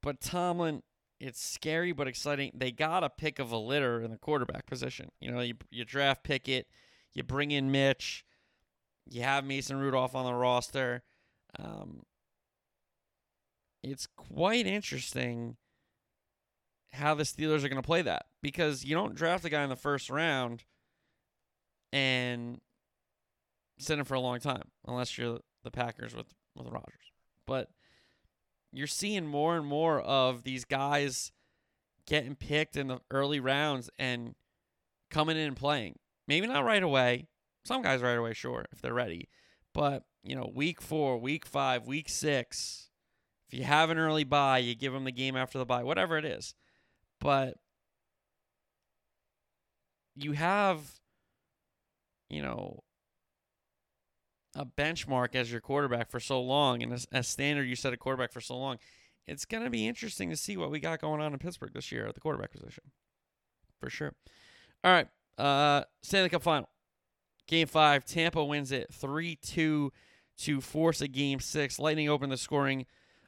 but 0.02 0.22
Tomlin 0.22 0.84
it's 1.20 1.44
scary 1.44 1.92
but 1.92 2.08
exciting. 2.08 2.52
They 2.54 2.72
got 2.72 3.04
a 3.04 3.10
pick 3.10 3.40
of 3.40 3.52
a 3.52 3.58
litter 3.58 4.02
in 4.02 4.12
the 4.12 4.18
quarterback 4.18 4.66
position. 4.66 5.10
You 5.20 5.32
know, 5.32 5.42
you, 5.42 5.56
you 5.72 5.86
draft 5.86 6.24
Pickett, 6.24 6.68
you 7.14 7.24
bring 7.24 7.52
in 7.52 7.72
Mitch, 7.72 8.26
you 9.10 9.22
have 9.22 9.46
Mason 9.46 9.78
Rudolph 9.78 10.16
on 10.16 10.26
the 10.26 10.34
roster. 10.34 11.04
Um, 11.58 12.04
it's 13.82 14.08
quite 14.08 14.66
interesting 14.66 15.58
how 16.92 17.14
the 17.14 17.24
Steelers 17.24 17.64
are 17.64 17.70
going 17.70 17.82
to 17.82 17.86
play 17.86 18.02
that 18.02 18.26
because 18.42 18.84
you 18.84 18.96
don't 18.96 19.16
draft 19.16 19.46
a 19.46 19.50
guy 19.50 19.64
in 19.64 19.70
the 19.70 19.76
first 19.76 20.10
round 20.10 20.64
and 21.94 22.60
him 23.78 24.06
for 24.06 24.14
a 24.16 24.20
long 24.20 24.40
time 24.40 24.70
unless 24.88 25.18
you're 25.18 25.40
the 25.64 25.72
Packers 25.72 26.16
with 26.16 26.28
with 26.56 26.68
Rodgers. 26.68 27.12
But 27.46 27.70
you're 28.72 28.88
seeing 28.88 29.26
more 29.26 29.56
and 29.56 29.66
more 29.66 30.02
of 30.02 30.44
these 30.44 30.66
guys 30.66 31.32
getting 32.08 32.36
picked 32.36 32.76
in 32.76 32.88
the 32.88 33.00
early 33.12 33.40
rounds 33.40 33.90
and 33.98 34.36
coming 35.10 35.38
in 35.38 35.48
and 35.48 35.56
playing. 35.56 35.98
Maybe 36.28 36.48
not 36.48 36.66
right 36.66 36.84
away, 36.84 37.28
Some 37.66 37.82
guys 37.82 38.02
right 38.02 38.18
away, 38.18 38.34
sure, 38.34 38.66
if 38.72 38.80
they're 38.80 38.94
ready. 38.94 39.28
But, 39.74 40.04
you 40.24 40.36
know, 40.36 40.52
week 40.54 40.82
four, 40.82 41.18
week 41.18 41.46
five, 41.46 41.88
week 41.88 42.10
six, 42.10 42.92
if 43.48 43.58
you 43.58 43.66
have 43.66 43.90
an 43.90 43.98
early 43.98 44.24
bye, 44.24 44.60
you 44.60 44.76
give 44.76 44.94
them 44.94 45.04
the 45.04 45.12
game 45.12 45.36
after 45.36 45.58
the 45.58 45.66
bye, 45.66 45.84
whatever 45.84 46.16
it 46.18 46.26
is. 46.26 46.54
But 47.20 47.56
you 50.16 50.34
have, 50.34 51.00
you 52.30 52.44
know, 52.44 52.84
a 54.56 54.66
benchmark 54.66 55.36
as 55.36 55.52
your 55.52 55.62
quarterback 55.62 56.10
for 56.10 56.20
so 56.20 56.42
long 56.42 56.82
and 56.82 56.94
as 56.94 57.08
a 57.12 57.22
standard 57.24 57.64
you 57.64 57.76
set 57.76 57.94
a 57.94 57.98
quarterback 57.98 58.32
for 58.32 58.42
so 58.42 58.58
long. 58.58 58.78
It's 59.28 59.46
going 59.46 59.64
to 59.64 59.70
be 59.70 59.88
interesting 59.88 60.30
to 60.30 60.38
see 60.38 60.56
what 60.56 60.72
we 60.72 60.80
got 60.80 61.02
going 61.02 61.22
on 61.22 61.34
in 61.34 61.40
Pittsburgh 61.40 61.74
this 61.74 61.92
year 61.92 62.08
at 62.08 62.14
the 62.14 62.22
quarterback 62.22 62.52
position. 62.52 62.84
For 63.80 63.90
sure. 63.90 64.14
All 64.84 64.92
right. 64.92 65.08
Uh, 65.38 65.84
Stanley 66.04 66.30
Cup 66.30 66.44
final. 66.44 66.70
Game 67.48 67.68
five. 67.68 68.06
Tampa 68.06 68.44
wins 68.44 68.72
it 68.72 68.94
3 68.94 69.36
2 69.36 69.92
to 70.38 70.62
force 70.62 71.02
a 71.02 71.08
game 71.08 71.40
six. 71.40 71.80
Lightning 71.80 72.10
opened 72.10 72.32
the 72.32 72.38
scoring 72.38 72.86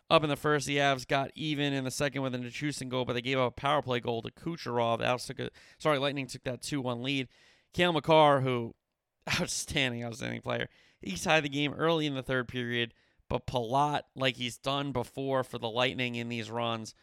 up 0.10 0.24
in 0.24 0.30
the 0.30 0.36
first. 0.36 0.68
The 0.68 0.78
Avs 0.78 1.08
got 1.08 1.32
even 1.36 1.74
in 1.74 1.84
the 1.84 1.92
second 1.92 2.22
with 2.22 2.36
an 2.36 2.44
Nichushkin 2.44 2.90
goal, 2.90 3.06
but 3.06 3.14
they 3.14 3.22
gave 3.22 3.38
up 3.38 3.52
a 3.52 3.52
power 3.52 3.82
play 3.82 4.00
goal 4.00 4.22
to 4.22 4.32
Kucherov. 4.32 5.02
Avs 5.02 5.28
took 5.28 5.40
a, 5.40 5.50
sorry, 5.78 6.00
Lightning 6.00 6.28
took 6.28 6.44
that 6.44 6.62
2 6.62 6.82
1 6.82 7.04
lead. 7.04 7.28
Cale 7.74 7.94
Makar, 7.94 8.42
who 8.42 8.74
outstanding, 9.42 10.04
outstanding 10.04 10.42
player. 10.42 10.70
He 11.02 11.16
tied 11.16 11.44
the 11.44 11.50
game 11.50 11.74
early 11.74 12.06
in 12.06 12.16
the 12.16 12.24
third 12.24 12.48
period, 12.48 12.94
but 13.30 13.46
Palat, 13.46 14.02
like 14.16 14.36
he's 14.36 14.58
done 14.58 14.92
before 14.92 15.44
for 15.44 15.58
the 15.58 15.70
Lightning 15.70 16.16
in 16.16 16.30
these 16.30 16.50
runs, 16.50 16.96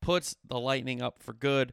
puts 0.00 0.36
the 0.46 0.58
Lightning 0.58 1.00
up 1.00 1.22
for 1.22 1.32
good. 1.32 1.72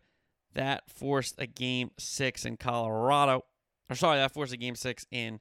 That 0.53 0.83
forced 0.89 1.35
a 1.37 1.47
game 1.47 1.91
six 1.97 2.45
in 2.45 2.57
Colorado. 2.57 3.45
Or 3.89 3.95
sorry, 3.95 4.17
that 4.17 4.33
forced 4.33 4.53
a 4.53 4.57
game 4.57 4.75
six 4.75 5.05
in 5.11 5.39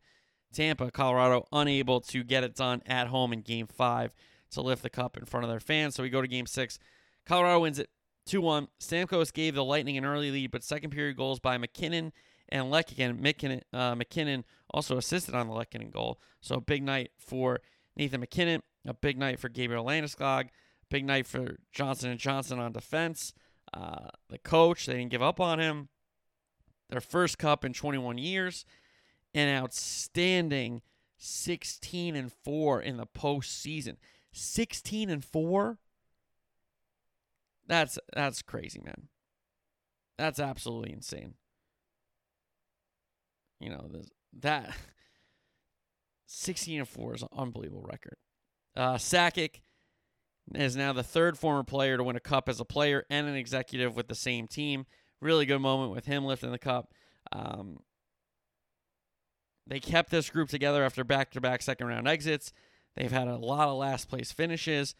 Tampa. 0.52 0.90
Colorado 0.90 1.46
unable 1.52 2.00
to 2.02 2.24
get 2.24 2.44
it 2.44 2.54
done 2.54 2.82
at 2.86 3.08
home 3.08 3.32
in 3.32 3.42
game 3.42 3.66
five 3.66 4.14
to 4.50 4.62
lift 4.62 4.82
the 4.82 4.90
cup 4.90 5.16
in 5.16 5.24
front 5.24 5.44
of 5.44 5.50
their 5.50 5.60
fans. 5.60 5.94
So 5.94 6.02
we 6.02 6.10
go 6.10 6.22
to 6.22 6.28
game 6.28 6.46
six. 6.46 6.78
Colorado 7.26 7.60
wins 7.60 7.78
it 7.78 7.90
2 8.26 8.40
1. 8.40 8.68
Stamkos 8.80 9.32
gave 9.32 9.54
the 9.54 9.64
Lightning 9.64 9.96
an 9.96 10.04
early 10.04 10.30
lead, 10.30 10.50
but 10.50 10.62
second 10.62 10.90
period 10.90 11.16
goals 11.16 11.40
by 11.40 11.58
MacKinnon 11.58 12.12
and 12.48 12.66
Lehkonen. 12.66 13.20
MacKinnon, 13.20 13.62
uh, 13.72 13.94
MacKinnon 13.94 14.44
also 14.70 14.96
assisted 14.96 15.34
on 15.34 15.48
the 15.48 15.54
Lehkonen 15.54 15.90
goal. 15.90 16.20
So 16.40 16.56
a 16.56 16.60
big 16.60 16.82
night 16.82 17.10
for 17.18 17.60
Nathan 17.96 18.20
MacKinnon, 18.20 18.62
a 18.86 18.94
big 18.94 19.18
night 19.18 19.38
for 19.40 19.48
Gabriel 19.48 19.84
Landeskog, 19.84 20.48
big 20.90 21.04
night 21.04 21.26
for 21.26 21.58
Johnson 21.72 22.10
and 22.10 22.20
Johnson 22.20 22.58
on 22.58 22.72
defense. 22.72 23.32
Uh, 23.72 24.08
the 24.28 24.38
coach, 24.38 24.86
they 24.86 24.94
didn't 24.94 25.10
give 25.10 25.22
up 25.22 25.40
on 25.40 25.58
him. 25.58 25.88
Their 26.90 27.00
first 27.00 27.38
cup 27.38 27.64
in 27.64 27.72
21 27.72 28.18
years. 28.18 28.64
An 29.34 29.54
outstanding 29.62 30.80
16 31.18 32.16
and 32.16 32.32
4 32.32 32.80
in 32.80 32.96
the 32.96 33.06
postseason. 33.06 33.96
16 34.32 35.10
and 35.10 35.24
4? 35.24 35.78
That's 37.66 37.98
that's 38.14 38.40
crazy, 38.40 38.80
man. 38.82 39.08
That's 40.16 40.40
absolutely 40.40 40.92
insane. 40.92 41.34
You 43.60 43.70
know, 43.70 43.88
this, 43.90 44.08
that 44.40 44.74
16 46.26 46.80
and 46.80 46.88
4 46.88 47.14
is 47.14 47.22
an 47.22 47.28
unbelievable 47.36 47.82
record. 47.82 48.16
Uh, 48.76 48.94
Sakic 48.94 49.60
is 50.54 50.76
now 50.76 50.92
the 50.92 51.02
third 51.02 51.38
former 51.38 51.64
player 51.64 51.96
to 51.96 52.04
win 52.04 52.16
a 52.16 52.20
cup 52.20 52.48
as 52.48 52.60
a 52.60 52.64
player 52.64 53.04
and 53.10 53.26
an 53.26 53.34
executive 53.34 53.96
with 53.96 54.08
the 54.08 54.14
same 54.14 54.46
team. 54.46 54.86
Really 55.20 55.46
good 55.46 55.58
moment 55.58 55.92
with 55.92 56.06
him 56.06 56.24
lifting 56.24 56.52
the 56.52 56.58
cup. 56.58 56.92
Um, 57.32 57.80
they 59.66 59.80
kept 59.80 60.10
this 60.10 60.30
group 60.30 60.48
together 60.48 60.84
after 60.84 61.04
back 61.04 61.32
to 61.32 61.40
back 61.40 61.62
second 61.62 61.88
round 61.88 62.08
exits. 62.08 62.52
They've 62.96 63.12
had 63.12 63.28
a 63.28 63.36
lot 63.36 63.68
of 63.68 63.76
last 63.76 64.08
place 64.08 64.32
finishes. 64.32 64.94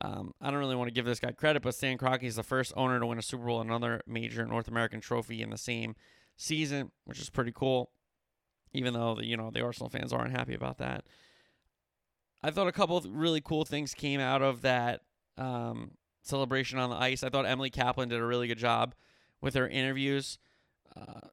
Um, 0.00 0.32
I 0.40 0.50
don't 0.50 0.60
really 0.60 0.76
want 0.76 0.88
to 0.88 0.94
give 0.94 1.04
this 1.04 1.20
guy 1.20 1.32
credit, 1.32 1.62
but 1.62 1.74
Stan 1.74 1.98
Kroenke 1.98 2.22
is 2.24 2.36
the 2.36 2.42
first 2.42 2.72
owner 2.76 2.98
to 2.98 3.06
win 3.06 3.18
a 3.18 3.22
Super 3.22 3.44
Bowl 3.44 3.60
and 3.60 3.68
another 3.68 4.00
major 4.06 4.46
North 4.46 4.68
American 4.68 5.00
trophy 5.00 5.42
in 5.42 5.50
the 5.50 5.58
same 5.58 5.96
season, 6.36 6.92
which 7.04 7.20
is 7.20 7.30
pretty 7.30 7.52
cool. 7.52 7.90
Even 8.74 8.94
though 8.94 9.16
the, 9.16 9.26
you 9.26 9.36
know 9.36 9.50
the 9.50 9.62
Arsenal 9.62 9.90
fans 9.90 10.12
aren't 10.12 10.32
happy 10.32 10.54
about 10.54 10.78
that. 10.78 11.04
I 12.42 12.50
thought 12.50 12.66
a 12.66 12.72
couple 12.72 12.96
of 12.96 13.06
really 13.06 13.40
cool 13.40 13.64
things 13.64 13.94
came 13.94 14.18
out 14.18 14.42
of 14.42 14.62
that 14.62 15.02
um, 15.38 15.92
celebration 16.22 16.78
on 16.78 16.90
the 16.90 16.96
ice. 16.96 17.22
I 17.22 17.28
thought 17.28 17.46
Emily 17.46 17.70
Kaplan 17.70 18.08
did 18.08 18.18
a 18.18 18.24
really 18.24 18.48
good 18.48 18.58
job 18.58 18.94
with 19.40 19.54
her 19.54 19.68
interviews. 19.68 20.38
Uh, 20.96 21.28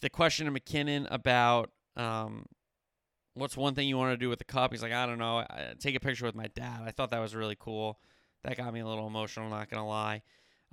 the 0.00 0.08
question 0.08 0.46
of 0.46 0.52
MacKinnon 0.52 1.06
about 1.10 1.70
um, 1.96 2.46
what's 3.34 3.56
one 3.56 3.74
thing 3.74 3.88
you 3.88 3.96
want 3.96 4.12
to 4.12 4.16
do 4.16 4.28
with 4.28 4.38
the 4.38 4.44
cup? 4.44 4.72
He's 4.72 4.82
like, 4.82 4.92
I 4.92 5.06
don't 5.06 5.18
know. 5.18 5.38
I, 5.38 5.74
take 5.78 5.94
a 5.94 6.00
picture 6.00 6.24
with 6.24 6.34
my 6.34 6.48
dad. 6.48 6.82
I 6.84 6.90
thought 6.90 7.10
that 7.10 7.20
was 7.20 7.34
really 7.34 7.56
cool. 7.58 8.00
That 8.44 8.56
got 8.56 8.72
me 8.72 8.80
a 8.80 8.86
little 8.86 9.06
emotional. 9.06 9.48
Not 9.48 9.70
gonna 9.70 9.86
lie. 9.86 10.22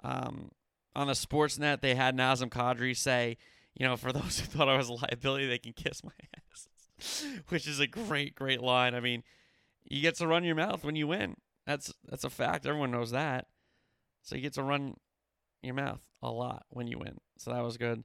Um, 0.04 0.52
on 0.96 1.08
the 1.08 1.14
Sportsnet, 1.14 1.82
they 1.82 1.96
had 1.96 2.16
Nazem 2.16 2.50
Kadri 2.50 2.96
say, 2.96 3.38
you 3.76 3.88
know, 3.88 3.98
for 3.98 4.12
those 4.12 4.40
who 4.40 4.46
thought 4.46 4.70
I 4.70 4.78
was 4.78 4.90
a 4.90 4.94
liability, 4.94 5.48
they 5.48 5.58
can 5.58 5.74
kiss 5.74 6.04
my 6.04 6.12
ass, 6.52 7.26
which 7.50 7.68
is 7.68 7.80
a 7.80 7.88
great, 7.88 8.36
great 8.36 8.62
line. 8.62 8.96
I 8.96 9.00
mean, 9.00 9.24
you 9.84 10.02
get 10.02 10.16
to 10.18 10.28
run 10.28 10.44
your 10.44 10.56
mouth 10.56 10.84
when 10.84 10.96
you 10.96 11.08
win. 11.08 11.36
That's 11.66 11.94
that's 12.10 12.24
a 12.24 12.30
fact. 12.30 12.66
Everyone 12.66 12.92
knows 12.92 13.12
that. 13.12 13.48
So 14.22 14.36
you 14.36 14.42
get 14.42 14.54
to 14.54 14.64
run 14.64 14.96
your 15.62 15.74
mouth 15.74 16.02
a 16.22 16.30
lot 16.30 16.66
when 16.70 16.88
you 16.88 17.00
win. 17.00 17.18
So 17.38 17.52
that 17.52 17.64
was 17.64 17.78
good. 17.78 18.04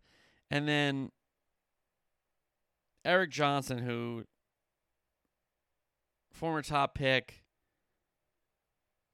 And 0.51 0.69
then 0.69 1.11
Erik 3.05 3.31
Johnson, 3.31 3.79
who 3.79 4.25
former 6.33 6.63
top 6.63 6.95
pick, 6.95 7.43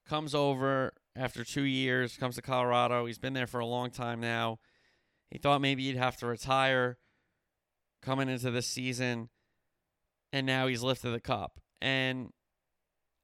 comes 0.07 0.35
over 0.35 0.93
after 1.15 1.43
two 1.43 1.63
years, 1.63 2.17
comes 2.17 2.35
to 2.35 2.41
Colorado. 2.41 3.05
He's 3.05 3.17
been 3.17 3.33
there 3.33 3.47
for 3.47 3.59
a 3.59 3.65
long 3.65 3.89
time 3.89 4.19
now. 4.19 4.59
He 5.31 5.37
thought 5.37 5.61
maybe 5.61 5.83
he'd 5.85 5.97
have 5.97 6.17
to 6.17 6.27
retire 6.27 6.97
coming 8.01 8.29
into 8.29 8.51
this 8.51 8.67
season, 8.67 9.29
and 10.31 10.45
now 10.45 10.67
he's 10.67 10.83
lifted 10.83 11.09
the 11.09 11.19
cup. 11.19 11.59
And 11.81 12.29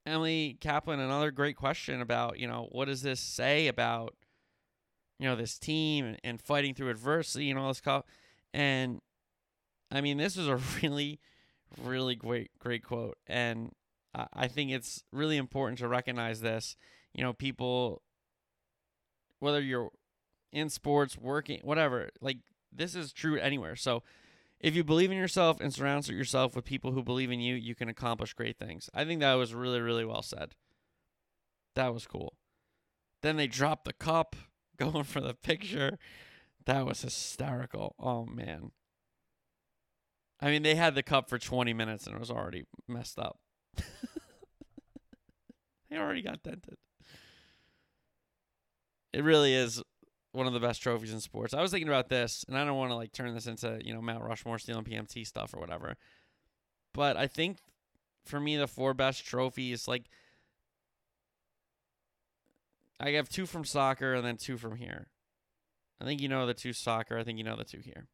Emily 0.06 0.58
Kaplan, 0.60 1.00
another 1.00 1.32
great 1.32 1.56
question 1.56 2.02
about, 2.02 2.40
you 2.40 2.48
know, 2.48 2.68
what 2.72 2.86
does 2.86 3.02
this 3.02 3.20
say 3.20 3.68
about, 3.68 4.16
you 5.20 5.28
know, 5.28 5.36
this 5.36 5.60
team 5.60 6.06
and, 6.06 6.18
and 6.24 6.42
fighting 6.42 6.74
through 6.74 6.90
adversity 6.90 7.50
and 7.50 7.60
all 7.60 7.68
this 7.68 7.78
stuff. 7.78 8.06
And 8.54 9.00
I 9.92 10.02
mean, 10.02 10.18
this 10.18 10.38
is 10.38 10.48
a 10.48 10.56
really, 10.82 11.20
really 11.84 12.16
great, 12.16 12.52
great 12.60 12.84
quote. 12.84 13.18
And 13.28 13.72
I 14.34 14.48
think 14.48 14.72
it's 14.72 15.04
really 15.14 15.38
important 15.38 15.80
to 15.80 15.88
recognize 15.88 16.42
this. 16.42 16.76
You 17.14 17.24
know, 17.24 17.34
people, 17.34 18.02
whether 19.40 19.62
you're 19.62 19.90
in 20.52 20.70
sports, 20.70 21.18
working, 21.18 21.60
whatever, 21.64 22.10
like 22.22 22.38
this 22.72 22.96
is 22.96 23.14
true 23.14 23.38
anywhere. 23.38 23.76
So 23.76 24.04
if 24.60 24.76
you 24.76 24.84
believe 24.84 25.12
in 25.12 25.18
yourself 25.18 25.60
and 25.60 25.74
surround 25.74 26.08
yourself 26.08 26.56
with 26.56 26.66
people 26.66 26.92
who 26.92 27.04
believe 27.04 27.32
in 27.32 27.40
you, 27.40 27.56
you 27.56 27.76
can 27.76 27.90
accomplish 27.90 28.34
great 28.34 28.58
things. 28.58 28.90
I 28.94 29.06
think 29.06 29.20
that 29.22 29.34
was 29.34 29.54
really, 29.54 29.82
really 29.82 30.06
well 30.06 30.22
said. 30.22 30.56
That 31.76 31.94
was 31.94 32.06
cool. 32.06 32.38
Then 33.22 33.38
they 33.38 33.48
dropped 33.48 33.86
the 33.86 33.94
cup, 33.94 34.36
going 34.78 35.04
for 35.04 35.22
the 35.22 35.34
picture. 35.34 35.98
That 36.66 36.86
was 36.86 37.02
hysterical. 37.02 37.96
Oh, 38.00 38.26
man. 38.26 38.72
I 40.40 40.50
mean, 40.50 40.64
they 40.64 40.76
had 40.76 40.96
the 40.96 41.04
cup 41.04 41.30
for 41.30 41.38
20 41.38 41.74
minutes 41.74 42.06
and 42.08 42.16
it 42.16 42.20
was 42.20 42.32
already 42.32 42.66
messed 42.88 43.20
up. 43.20 43.40
they 45.90 45.98
already 45.98 46.22
got 46.22 46.44
dented. 46.44 46.78
It 49.14 49.24
really 49.24 49.54
is 49.54 49.84
one 50.32 50.48
of 50.48 50.54
the 50.54 50.60
best 50.60 50.82
trophies 50.82 51.14
in 51.14 51.20
sports. 51.20 51.54
I 51.54 51.62
was 51.62 51.72
thinking 51.72 51.90
about 51.90 52.10
this, 52.10 52.46
and 52.48 52.58
I 52.58 52.64
don't 52.64 52.78
want 52.78 52.92
to 52.92 52.96
like 52.96 53.12
turn 53.12 53.34
this 53.34 53.48
into 53.48 53.80
you 53.84 53.94
know 53.94 54.02
Mount 54.02 54.24
Rushmore 54.24 54.60
stealing 54.60 54.86
PMT 54.86 55.26
stuff 55.26 55.54
or 55.54 55.60
whatever. 55.60 55.96
But 56.94 57.18
I 57.18 57.28
think 57.28 57.58
for 58.26 58.40
me, 58.40 58.58
the 58.58 58.68
four 58.68 58.94
best 58.94 59.26
trophies, 59.26 59.88
like 59.88 60.06
I 63.00 63.12
have 63.12 63.30
two 63.30 63.46
from 63.46 63.66
soccer 63.66 64.14
and 64.14 64.26
then 64.26 64.38
two 64.38 64.58
from 64.58 64.76
here. 64.76 65.08
I 66.00 66.06
think 66.06 66.22
you 66.22 66.30
know 66.30 66.46
the 66.46 66.54
two 66.54 66.74
soccer. 66.74 67.18
I 67.18 67.24
think 67.24 67.38
you 67.38 67.44
know 67.44 67.56
the 67.56 67.64
two 67.64 67.80
here. 67.80 68.08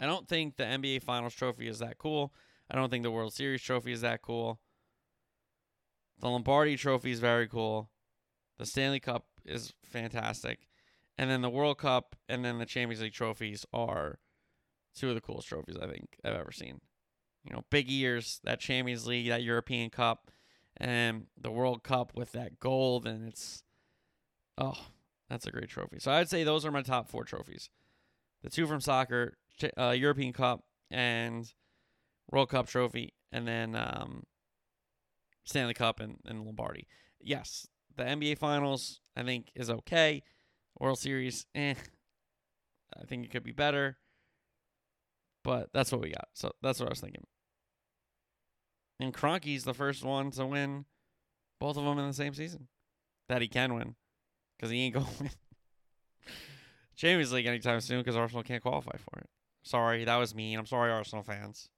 I 0.00 0.06
don't 0.06 0.26
think 0.26 0.56
the 0.56 0.64
NBA 0.64 1.02
Finals 1.02 1.34
trophy 1.34 1.68
is 1.68 1.78
that 1.78 1.98
cool. 1.98 2.32
I 2.70 2.76
don't 2.76 2.90
think 2.90 3.02
the 3.02 3.10
World 3.10 3.34
Series 3.34 3.62
trophy 3.62 3.92
is 3.92 4.00
that 4.00 4.22
cool. 4.22 4.58
The 6.20 6.28
Lombardi 6.28 6.76
trophy 6.76 7.10
is 7.10 7.20
very 7.20 7.46
cool. 7.46 7.90
The 8.58 8.66
Stanley 8.66 9.00
Cup 9.00 9.26
is 9.44 9.74
fantastic. 9.84 10.60
And 11.22 11.30
then 11.30 11.40
the 11.40 11.50
World 11.50 11.78
Cup 11.78 12.16
and 12.28 12.44
then 12.44 12.58
the 12.58 12.66
Champions 12.66 13.00
League 13.00 13.12
trophies 13.12 13.64
are 13.72 14.18
two 14.92 15.08
of 15.10 15.14
the 15.14 15.20
coolest 15.20 15.46
trophies 15.46 15.76
I 15.80 15.86
think 15.86 16.18
I've 16.24 16.34
ever 16.34 16.50
seen. 16.50 16.80
You 17.44 17.52
know, 17.54 17.62
big 17.70 17.88
years, 17.88 18.40
that 18.42 18.58
Champions 18.58 19.06
League, 19.06 19.28
that 19.28 19.44
European 19.44 19.88
Cup, 19.88 20.32
and 20.76 21.26
the 21.40 21.52
World 21.52 21.84
Cup 21.84 22.10
with 22.16 22.32
that 22.32 22.58
gold, 22.58 23.06
and 23.06 23.28
it's 23.28 23.62
oh, 24.58 24.86
that's 25.30 25.46
a 25.46 25.52
great 25.52 25.68
trophy. 25.68 26.00
So 26.00 26.10
I'd 26.10 26.28
say 26.28 26.42
those 26.42 26.66
are 26.66 26.72
my 26.72 26.82
top 26.82 27.08
four 27.08 27.22
trophies: 27.22 27.70
the 28.42 28.50
two 28.50 28.66
from 28.66 28.80
soccer, 28.80 29.34
uh, 29.78 29.90
European 29.90 30.32
Cup, 30.32 30.64
and 30.90 31.48
World 32.32 32.48
Cup 32.48 32.66
trophy, 32.66 33.14
and 33.30 33.46
then 33.46 33.76
um, 33.76 34.24
Stanley 35.44 35.74
Cup 35.74 36.00
and, 36.00 36.18
and 36.26 36.44
Lombardi. 36.44 36.88
Yes, 37.20 37.68
the 37.96 38.02
NBA 38.02 38.38
Finals 38.38 38.98
I 39.14 39.22
think 39.22 39.52
is 39.54 39.70
okay. 39.70 40.24
World 40.78 40.98
Series, 40.98 41.46
eh. 41.54 41.74
I 43.00 43.04
think 43.04 43.24
it 43.24 43.30
could 43.30 43.44
be 43.44 43.52
better. 43.52 43.98
But 45.44 45.70
that's 45.72 45.90
what 45.90 46.00
we 46.00 46.10
got. 46.10 46.28
So 46.34 46.52
that's 46.62 46.78
what 46.78 46.88
I 46.88 46.90
was 46.90 47.00
thinking. 47.00 47.26
And 49.00 49.12
Kroenke's 49.12 49.64
the 49.64 49.74
first 49.74 50.04
one 50.04 50.30
to 50.32 50.46
win 50.46 50.84
both 51.58 51.76
of 51.76 51.84
them 51.84 51.98
in 51.98 52.06
the 52.06 52.12
same 52.12 52.34
season. 52.34 52.68
That 53.28 53.42
he 53.42 53.48
can 53.48 53.74
win. 53.74 53.96
Because 54.56 54.70
he 54.70 54.82
ain't 54.82 54.94
going 54.94 55.06
to 55.06 55.22
win. 55.24 55.30
Champions 56.96 57.32
League 57.32 57.46
anytime 57.46 57.80
soon 57.80 57.98
because 57.98 58.16
Arsenal 58.16 58.42
can't 58.42 58.62
qualify 58.62 58.96
for 58.96 59.18
it. 59.18 59.28
Sorry, 59.64 60.04
that 60.04 60.16
was 60.16 60.34
mean. 60.34 60.58
I'm 60.58 60.66
sorry, 60.66 60.90
Arsenal 60.90 61.24
fans. 61.24 61.68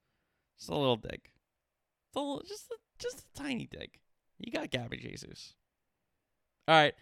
Just 0.59 0.71
a 0.71 0.77
little 0.77 0.97
dig. 0.97 1.21
Just 1.23 2.17
a, 2.17 2.21
little, 2.21 2.43
just 2.47 2.71
a, 2.71 2.77
just 2.99 3.21
a 3.21 3.43
tiny 3.43 3.67
dig. 3.67 3.99
You 4.39 4.53
got 4.53 4.71
Gabby 4.71 4.97
Jesus. 4.99 5.55
All 6.67 6.75
right. 6.75 6.95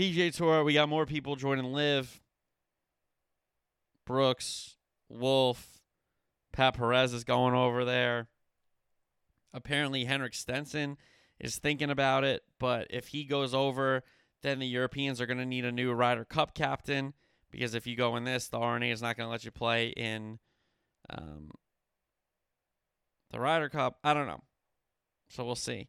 PGA 0.00 0.34
Tour, 0.34 0.64
we 0.64 0.72
got 0.72 0.88
more 0.88 1.04
people 1.04 1.36
joining 1.36 1.74
LIV. 1.74 2.22
Brooks, 4.06 4.76
Wolff, 5.10 5.78
Pat 6.54 6.78
Perez 6.78 7.12
is 7.12 7.22
going 7.22 7.54
over 7.54 7.84
there. 7.84 8.28
Apparently, 9.52 10.06
Henrik 10.06 10.32
Stenson 10.32 10.96
is 11.38 11.58
thinking 11.58 11.90
about 11.90 12.24
it, 12.24 12.40
but 12.58 12.86
if 12.88 13.08
he 13.08 13.24
goes 13.24 13.52
over, 13.52 14.02
then 14.40 14.58
the 14.58 14.66
Europeans 14.66 15.20
are 15.20 15.26
going 15.26 15.36
to 15.36 15.44
need 15.44 15.66
a 15.66 15.72
new 15.72 15.92
Ryder 15.92 16.24
Cup 16.24 16.54
captain 16.54 17.12
because 17.50 17.74
if 17.74 17.86
you 17.86 17.94
go 17.94 18.16
in 18.16 18.24
this, 18.24 18.48
the 18.48 18.58
R&A 18.58 18.90
is 18.90 19.02
not 19.02 19.18
going 19.18 19.26
to 19.26 19.30
let 19.30 19.44
you 19.44 19.50
play 19.50 19.88
in 19.88 20.38
um, 21.10 21.50
the 23.32 23.38
Ryder 23.38 23.68
Cup. 23.68 23.98
I 24.02 24.14
don't 24.14 24.26
know. 24.26 24.44
So 25.28 25.44
we'll 25.44 25.56
see 25.56 25.88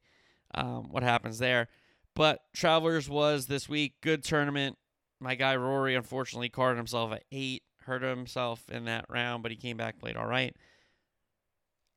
um, 0.53 0.89
what 0.91 1.01
happens 1.01 1.39
there. 1.39 1.69
But 2.15 2.41
Travelers 2.53 3.09
was 3.09 3.47
this 3.47 3.69
week. 3.69 3.93
Good 4.01 4.23
tournament. 4.23 4.77
My 5.19 5.35
guy 5.35 5.55
Rory 5.55 5.95
unfortunately 5.95 6.49
carded 6.49 6.77
himself 6.77 7.11
at 7.11 7.23
eight, 7.31 7.63
hurt 7.83 8.01
himself 8.01 8.69
in 8.69 8.85
that 8.85 9.05
round, 9.07 9.43
but 9.43 9.51
he 9.51 9.57
came 9.57 9.77
back, 9.77 9.99
played 9.99 10.17
all 10.17 10.25
right. 10.25 10.55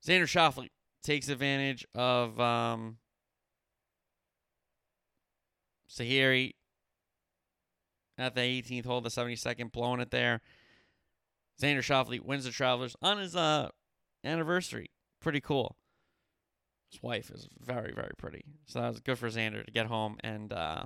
Xander 0.06 0.24
Schauffele 0.24 0.68
takes 1.02 1.28
advantage 1.28 1.86
of 1.94 2.38
um, 2.38 2.98
Sahith 5.90 6.52
at 8.18 8.34
the 8.34 8.40
18th 8.40 8.86
hole, 8.86 9.00
the 9.00 9.08
72nd, 9.08 9.72
blowing 9.72 10.00
it 10.00 10.10
there. 10.10 10.40
Xander 11.60 11.78
Schauffele 11.78 12.20
wins 12.20 12.44
the 12.44 12.50
Travelers 12.50 12.96
on 13.00 13.18
his 13.18 13.34
uh, 13.34 13.70
anniversary. 14.22 14.90
Pretty 15.20 15.40
cool. 15.40 15.76
His 16.94 17.02
wife 17.02 17.30
is 17.30 17.48
very, 17.60 17.92
very 17.92 18.12
pretty. 18.16 18.44
So 18.66 18.80
that 18.80 18.88
was 18.88 19.00
good 19.00 19.18
for 19.18 19.28
Xander 19.28 19.64
to 19.64 19.72
get 19.72 19.86
home 19.86 20.16
and 20.22 20.52
uh, 20.52 20.84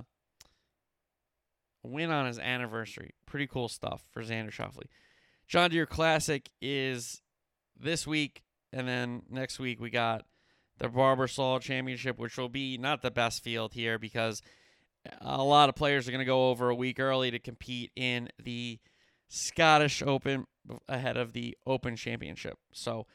win 1.83 2.09
on 2.09 2.25
his 2.25 2.39
anniversary. 2.39 3.11
Pretty 3.27 3.45
cool 3.45 3.69
stuff 3.69 4.03
for 4.11 4.23
Xander 4.23 4.49
Schauffele. 4.49 4.87
John 5.47 5.69
Deere 5.69 5.85
Classic 5.85 6.49
is 6.61 7.21
this 7.79 8.07
week, 8.07 8.41
and 8.73 8.87
then 8.87 9.21
next 9.29 9.59
week 9.59 9.79
we 9.79 9.91
got 9.91 10.25
the 10.79 10.89
Barbasol 10.89 11.61
Championship, 11.61 12.17
which 12.17 12.37
will 12.37 12.49
be 12.49 12.79
not 12.79 13.03
the 13.03 13.11
best 13.11 13.43
field 13.43 13.73
here 13.73 13.99
because 13.99 14.41
a 15.21 15.43
lot 15.43 15.69
of 15.69 15.75
players 15.75 16.07
are 16.07 16.11
going 16.11 16.19
to 16.19 16.25
go 16.25 16.49
over 16.49 16.69
a 16.69 16.75
week 16.75 16.99
early 16.99 17.29
to 17.29 17.39
compete 17.39 17.91
in 17.95 18.29
the 18.43 18.79
Scottish 19.27 20.01
Open 20.01 20.45
ahead 20.87 21.17
of 21.17 21.33
the 21.33 21.55
Open 21.67 21.95
Championship. 21.95 22.57
So 22.71 23.05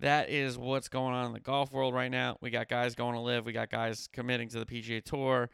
that 0.00 0.28
is 0.28 0.58
what's 0.58 0.88
going 0.88 1.14
on 1.14 1.26
in 1.26 1.32
the 1.32 1.40
golf 1.40 1.72
world 1.72 1.94
right 1.94 2.10
now. 2.10 2.36
We 2.40 2.50
got 2.50 2.68
guys 2.68 2.94
going 2.94 3.14
to 3.14 3.20
LIV. 3.20 3.46
We 3.46 3.52
got 3.52 3.70
guys 3.70 4.08
committing 4.12 4.48
to 4.50 4.58
the 4.58 4.66
PGA 4.66 5.02
Tour. 5.02 5.50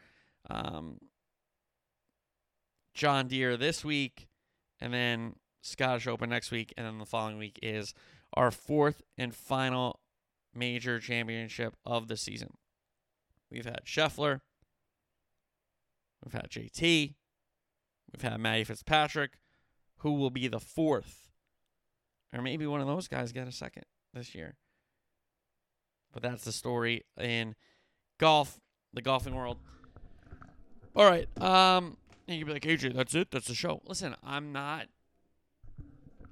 Um, 0.49 0.97
John 2.93 3.27
Deere 3.27 3.55
this 3.55 3.85
week, 3.85 4.27
and 4.79 4.93
then 4.93 5.35
Scottish 5.61 6.07
Open 6.07 6.29
next 6.29 6.51
week, 6.51 6.73
and 6.75 6.85
then 6.85 6.97
the 6.97 7.05
following 7.05 7.37
week 7.37 7.59
is 7.61 7.93
our 8.33 8.51
fourth 8.51 9.01
and 9.17 9.33
final 9.33 9.99
major 10.53 10.99
championship 10.99 11.75
of 11.85 12.07
the 12.07 12.17
season. 12.17 12.55
We've 13.49 13.65
had 13.65 13.85
Scheffler, 13.85 14.41
we've 16.23 16.33
had 16.33 16.49
JT, 16.49 17.13
we've 18.11 18.21
had 18.21 18.39
Matty 18.39 18.63
Fitzpatrick, 18.63 19.33
who 19.97 20.13
will 20.13 20.31
be 20.31 20.47
the 20.47 20.59
fourth, 20.59 21.29
or 22.33 22.41
maybe 22.41 22.65
one 22.65 22.81
of 22.81 22.87
those 22.87 23.07
guys 23.07 23.31
get 23.31 23.47
a 23.47 23.51
second 23.51 23.85
this 24.13 24.35
year. 24.35 24.55
But 26.13 26.23
that's 26.23 26.43
the 26.43 26.51
story 26.51 27.05
in 27.19 27.55
golf, 28.17 28.59
the 28.93 29.01
golfing 29.01 29.35
world. 29.35 29.57
All 30.95 31.09
right. 31.09 31.27
Um, 31.41 31.97
you 32.27 32.37
can 32.39 32.47
be 32.47 32.53
like, 32.53 32.63
AJ, 32.63 32.95
that's 32.95 33.15
it. 33.15 33.31
That's 33.31 33.47
the 33.47 33.55
show. 33.55 33.81
Listen, 33.85 34.15
I'm 34.23 34.51
not. 34.51 34.87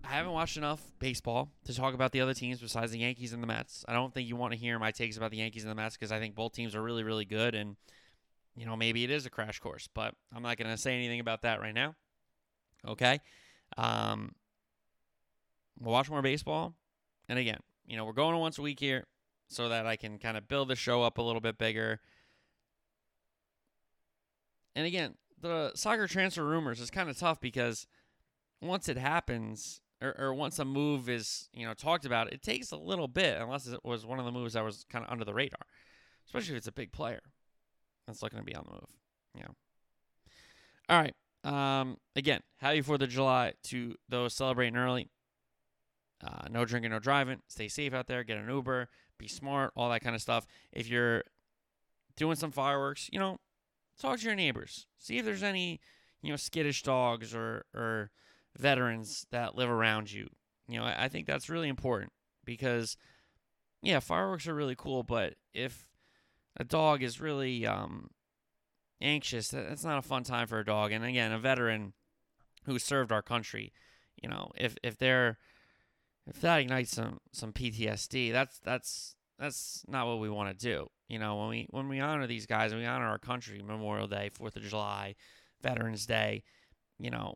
I 0.03 0.13
haven't 0.13 0.31
watched 0.31 0.57
enough 0.57 0.81
baseball 0.99 1.51
to 1.65 1.75
talk 1.75 1.93
about 1.93 2.11
the 2.11 2.21
other 2.21 2.33
teams 2.33 2.59
besides 2.59 2.91
the 2.91 2.99
Yankees 2.99 3.31
and 3.31 3.43
the 3.43 3.47
Mets. 3.47 3.85
I 3.87 3.93
don't 3.93 4.13
think 4.13 4.27
you 4.27 4.35
want 4.35 4.53
to 4.53 4.59
hear 4.59 4.79
my 4.79 4.91
takes 4.91 5.17
about 5.17 5.31
the 5.31 5.37
Yankees 5.37 5.63
and 5.63 5.71
the 5.71 5.75
Mets 5.75 5.95
because 5.95 6.11
I 6.11 6.19
think 6.19 6.35
both 6.35 6.53
teams 6.53 6.73
are 6.73 6.81
really, 6.81 7.03
really 7.03 7.25
good. 7.25 7.53
And, 7.53 7.75
you 8.55 8.65
know, 8.65 8.75
maybe 8.75 9.03
it 9.03 9.11
is 9.11 9.25
a 9.25 9.29
crash 9.29 9.59
course, 9.59 9.87
but 9.93 10.15
I'm 10.33 10.41
not 10.41 10.57
going 10.57 10.69
to 10.69 10.77
say 10.77 10.95
anything 10.95 11.19
about 11.19 11.43
that 11.43 11.59
right 11.59 11.73
now. 11.73 11.95
Okay. 12.87 13.19
Um, 13.77 14.33
we'll 15.79 15.93
watch 15.93 16.09
more 16.09 16.21
baseball. 16.21 16.73
And 17.27 17.37
again, 17.37 17.59
you 17.89 17.97
know, 17.97 18.05
we're 18.05 18.13
going 18.13 18.37
once 18.37 18.59
a 18.59 18.61
week 18.61 18.79
here 18.79 19.05
so 19.47 19.67
that 19.67 19.87
I 19.87 19.95
can 19.95 20.19
kind 20.19 20.37
of 20.37 20.47
build 20.47 20.67
the 20.67 20.75
show 20.75 21.01
up 21.01 21.17
a 21.17 21.23
little 21.23 21.41
bit 21.41 21.57
bigger. 21.57 21.99
And 24.75 24.85
again, 24.85 25.15
the 25.41 25.71
soccer 25.73 26.07
transfer 26.07 26.45
rumors 26.45 26.79
is 26.79 26.91
kind 26.91 27.09
of 27.09 27.17
tough 27.17 27.41
because 27.41 27.87
once 28.61 28.87
it 28.87 28.97
happens 28.97 29.81
or, 30.01 30.15
or, 30.17 30.33
once 30.33 30.59
a 30.59 30.65
move 30.65 31.09
is, 31.09 31.49
you 31.51 31.65
know, 31.65 31.73
talked 31.73 32.05
about, 32.05 32.31
it 32.31 32.41
takes 32.41 32.71
a 32.71 32.77
little 32.77 33.07
bit 33.07 33.37
unless 33.41 33.67
it 33.67 33.83
was 33.83 34.05
one 34.05 34.19
of 34.19 34.23
the 34.23 34.31
moves 34.31 34.53
that 34.53 34.63
was 34.63 34.85
kind 34.89 35.03
of 35.03 35.11
under 35.11 35.25
the 35.25 35.33
radar, 35.33 35.65
especially 36.25 36.53
if 36.53 36.57
it's 36.59 36.67
a 36.67 36.71
big 36.71 36.93
player 36.93 37.19
that's 38.07 38.21
looking 38.21 38.39
to 38.39 38.45
be 38.45 38.55
on 38.55 38.63
the 38.65 38.71
move. 38.71 38.87
Yeah. 39.35 39.47
All 40.87 41.01
right. 41.01 41.15
Um, 41.43 41.97
again, 42.15 42.41
happy 42.57 42.81
4th 42.81 43.01
of 43.01 43.09
July 43.09 43.53
to 43.63 43.95
those 44.07 44.33
celebrating 44.33 44.77
early. 44.77 45.09
Uh, 46.25 46.47
no 46.49 46.65
drinking, 46.65 46.91
no 46.91 46.99
driving. 46.99 47.41
Stay 47.47 47.67
safe 47.67 47.93
out 47.93 48.07
there. 48.07 48.23
Get 48.23 48.37
an 48.37 48.49
Uber. 48.49 48.89
Be 49.17 49.27
smart. 49.27 49.71
All 49.75 49.89
that 49.89 50.01
kind 50.01 50.15
of 50.15 50.21
stuff. 50.21 50.45
If 50.71 50.87
you're 50.87 51.23
doing 52.17 52.35
some 52.35 52.51
fireworks, 52.51 53.09
you 53.11 53.19
know, 53.19 53.37
talk 53.99 54.19
to 54.19 54.25
your 54.25 54.35
neighbors. 54.35 54.85
See 54.97 55.17
if 55.17 55.25
there's 55.25 55.43
any, 55.43 55.79
you 56.21 56.31
know, 56.31 56.35
skittish 56.35 56.83
dogs 56.83 57.33
or 57.33 57.65
or 57.73 58.11
veterans 58.57 59.25
that 59.31 59.55
live 59.55 59.69
around 59.69 60.11
you. 60.11 60.27
You 60.67 60.79
know, 60.79 60.85
I, 60.85 61.05
I 61.05 61.07
think 61.07 61.25
that's 61.25 61.49
really 61.49 61.69
important 61.69 62.11
because, 62.45 62.97
yeah, 63.81 63.99
fireworks 63.99 64.47
are 64.47 64.55
really 64.55 64.75
cool, 64.75 65.03
but 65.03 65.35
if 65.53 65.87
a 66.57 66.63
dog 66.63 67.01
is 67.01 67.21
really 67.21 67.65
um, 67.65 68.09
anxious, 69.01 69.49
that's 69.49 69.85
not 69.85 69.97
a 69.97 70.01
fun 70.03 70.23
time 70.23 70.47
for 70.47 70.59
a 70.59 70.65
dog. 70.65 70.91
And 70.91 71.05
again, 71.05 71.31
a 71.31 71.39
veteran 71.39 71.93
who 72.65 72.77
served 72.77 73.11
our 73.11 73.21
country, 73.21 73.71
you 74.21 74.29
know, 74.29 74.51
if 74.55 74.75
if 74.83 74.97
they're 74.97 75.37
if 76.29 76.41
that 76.41 76.59
ignites 76.59 76.91
some 76.91 77.19
some 77.31 77.53
PTSD, 77.53 78.31
that's 78.31 78.59
that's 78.59 79.15
that's 79.37 79.83
not 79.87 80.07
what 80.07 80.19
we 80.19 80.29
want 80.29 80.49
to 80.49 80.65
do. 80.65 80.87
You 81.07 81.19
know, 81.19 81.37
when 81.37 81.49
we 81.49 81.67
when 81.71 81.87
we 81.87 81.99
honor 81.99 82.27
these 82.27 82.45
guys 82.45 82.71
and 82.71 82.81
we 82.81 82.87
honor 82.87 83.07
our 83.07 83.19
country, 83.19 83.61
Memorial 83.65 84.07
Day, 84.07 84.29
Fourth 84.33 84.55
of 84.55 84.63
July, 84.63 85.15
Veterans 85.61 86.05
Day, 86.05 86.43
you 86.97 87.09
know, 87.09 87.35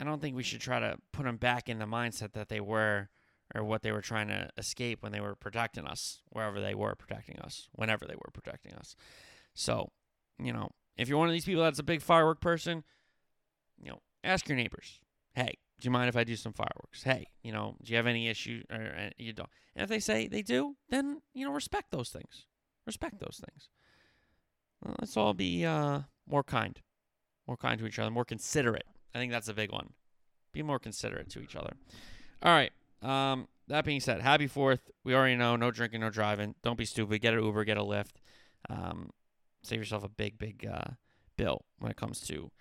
I 0.00 0.04
don't 0.04 0.20
think 0.20 0.34
we 0.34 0.42
should 0.42 0.60
try 0.60 0.80
to 0.80 0.96
put 1.12 1.24
them 1.24 1.36
back 1.36 1.68
in 1.68 1.78
the 1.78 1.84
mindset 1.84 2.32
that 2.32 2.48
they 2.48 2.60
were 2.60 3.08
or 3.54 3.62
what 3.62 3.82
they 3.82 3.92
were 3.92 4.00
trying 4.00 4.28
to 4.28 4.48
escape 4.56 5.02
when 5.02 5.12
they 5.12 5.20
were 5.20 5.34
protecting 5.34 5.86
us, 5.86 6.22
wherever 6.30 6.60
they 6.60 6.74
were 6.74 6.94
protecting 6.94 7.38
us, 7.40 7.68
whenever 7.72 8.06
they 8.06 8.14
were 8.14 8.30
protecting 8.32 8.72
us. 8.74 8.96
So, 9.54 9.90
you 10.38 10.52
know, 10.52 10.70
if 10.96 11.08
you're 11.08 11.18
one 11.18 11.28
of 11.28 11.34
these 11.34 11.44
people 11.44 11.62
that's 11.62 11.78
a 11.78 11.84
big 11.84 12.02
firework 12.02 12.40
person, 12.40 12.84
you 13.80 13.90
know, 13.90 13.98
ask 14.24 14.48
your 14.48 14.56
neighbors. 14.56 15.00
Hey, 15.34 15.58
do 15.82 15.88
you 15.88 15.90
mind 15.90 16.08
if 16.08 16.16
I 16.16 16.22
do 16.22 16.36
some 16.36 16.52
fireworks? 16.52 17.02
Hey, 17.02 17.26
you 17.42 17.50
know, 17.50 17.74
do 17.82 17.90
you 17.90 17.96
have 17.96 18.06
any 18.06 18.28
issue 18.28 18.62
or 18.70 18.94
uh, 18.96 19.10
you 19.18 19.32
don't? 19.32 19.48
And 19.74 19.82
if 19.82 19.88
they 19.88 19.98
say 19.98 20.28
they 20.28 20.42
do, 20.42 20.76
then 20.90 21.22
you 21.34 21.44
know, 21.44 21.52
respect 21.52 21.90
those 21.90 22.08
things. 22.08 22.46
Respect 22.86 23.18
those 23.18 23.40
things. 23.44 23.68
Well, 24.80 24.94
let's 25.00 25.16
all 25.16 25.34
be 25.34 25.66
uh, 25.66 26.02
more 26.28 26.44
kind, 26.44 26.80
more 27.48 27.56
kind 27.56 27.80
to 27.80 27.86
each 27.86 27.98
other, 27.98 28.12
more 28.12 28.24
considerate. 28.24 28.86
I 29.12 29.18
think 29.18 29.32
that's 29.32 29.48
a 29.48 29.54
big 29.54 29.72
one. 29.72 29.94
Be 30.52 30.62
more 30.62 30.78
considerate 30.78 31.28
to 31.30 31.40
each 31.40 31.56
other. 31.56 31.72
All 32.44 32.52
right. 32.52 32.72
Um, 33.02 33.48
that 33.66 33.84
being 33.84 34.00
said, 34.00 34.20
happy 34.20 34.46
Fourth. 34.46 34.88
We 35.02 35.16
already 35.16 35.34
know 35.34 35.56
no 35.56 35.72
drinking, 35.72 36.00
no 36.00 36.10
driving. 36.10 36.54
Don't 36.62 36.78
be 36.78 36.84
stupid. 36.84 37.20
Get 37.20 37.34
an 37.34 37.42
Uber, 37.42 37.64
get 37.64 37.76
a 37.76 37.82
Lyft. 37.82 38.20
Um, 38.70 39.10
save 39.64 39.80
yourself 39.80 40.04
a 40.04 40.08
big, 40.08 40.38
big 40.38 40.64
uh, 40.64 40.92
bill 41.36 41.64
when 41.80 41.90
it 41.90 41.96
comes 41.96 42.20
to 42.28 42.52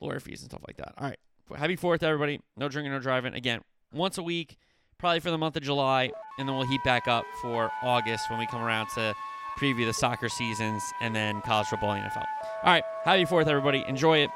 lawyer 0.00 0.20
fees 0.20 0.42
and 0.42 0.50
stuff 0.50 0.64
like 0.66 0.76
that. 0.76 0.92
All 0.98 1.06
right 1.06 1.18
happy 1.56 1.76
Fourth, 1.76 2.02
everybody. 2.02 2.40
No 2.56 2.68
drinking, 2.68 2.92
no 2.92 2.98
driving. 2.98 3.34
Again, 3.34 3.60
once 3.92 4.18
a 4.18 4.22
week. 4.22 4.56
probably 4.98 5.20
for 5.20 5.30
the 5.30 5.38
month 5.38 5.56
of 5.56 5.62
July, 5.62 6.10
and 6.38 6.48
then 6.48 6.56
we'll 6.56 6.66
heat 6.66 6.82
back 6.84 7.06
up 7.06 7.24
for 7.40 7.70
August 7.82 8.28
when 8.30 8.38
we 8.38 8.46
come 8.48 8.60
around 8.62 8.88
to 8.94 9.14
preview 9.58 9.86
the 9.86 9.92
soccer 9.92 10.28
seasons 10.28 10.82
and 11.00 11.14
then 11.14 11.40
college 11.42 11.66
football 11.68 11.92
and 11.92 12.02
NFL. 12.04 12.24
All 12.64 12.72
right, 12.72 12.82
happy 13.04 13.24
Fourth, 13.24 13.46
everybody. 13.46 13.84
Enjoy 13.88 14.18
it. 14.18 14.30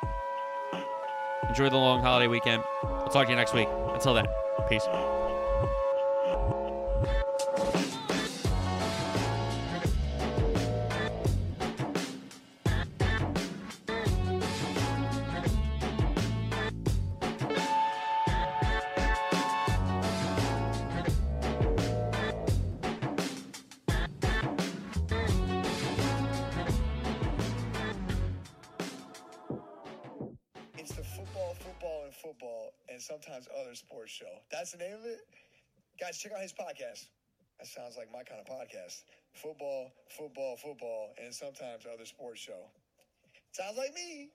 Enjoy 1.48 1.68
the 1.68 1.76
long 1.76 2.00
holiday 2.00 2.28
weekend. 2.28 2.62
We'll 2.84 3.08
talk 3.08 3.26
to 3.26 3.30
you 3.30 3.36
next 3.36 3.52
week. 3.54 3.68
Until 3.92 4.14
then, 4.14 4.26
peace. 4.68 4.86
Sometimes 41.62 41.86
other 41.94 42.04
sports 42.04 42.40
show. 42.40 42.70
Sounds 43.52 43.78
like 43.78 43.94
me. 43.94 44.30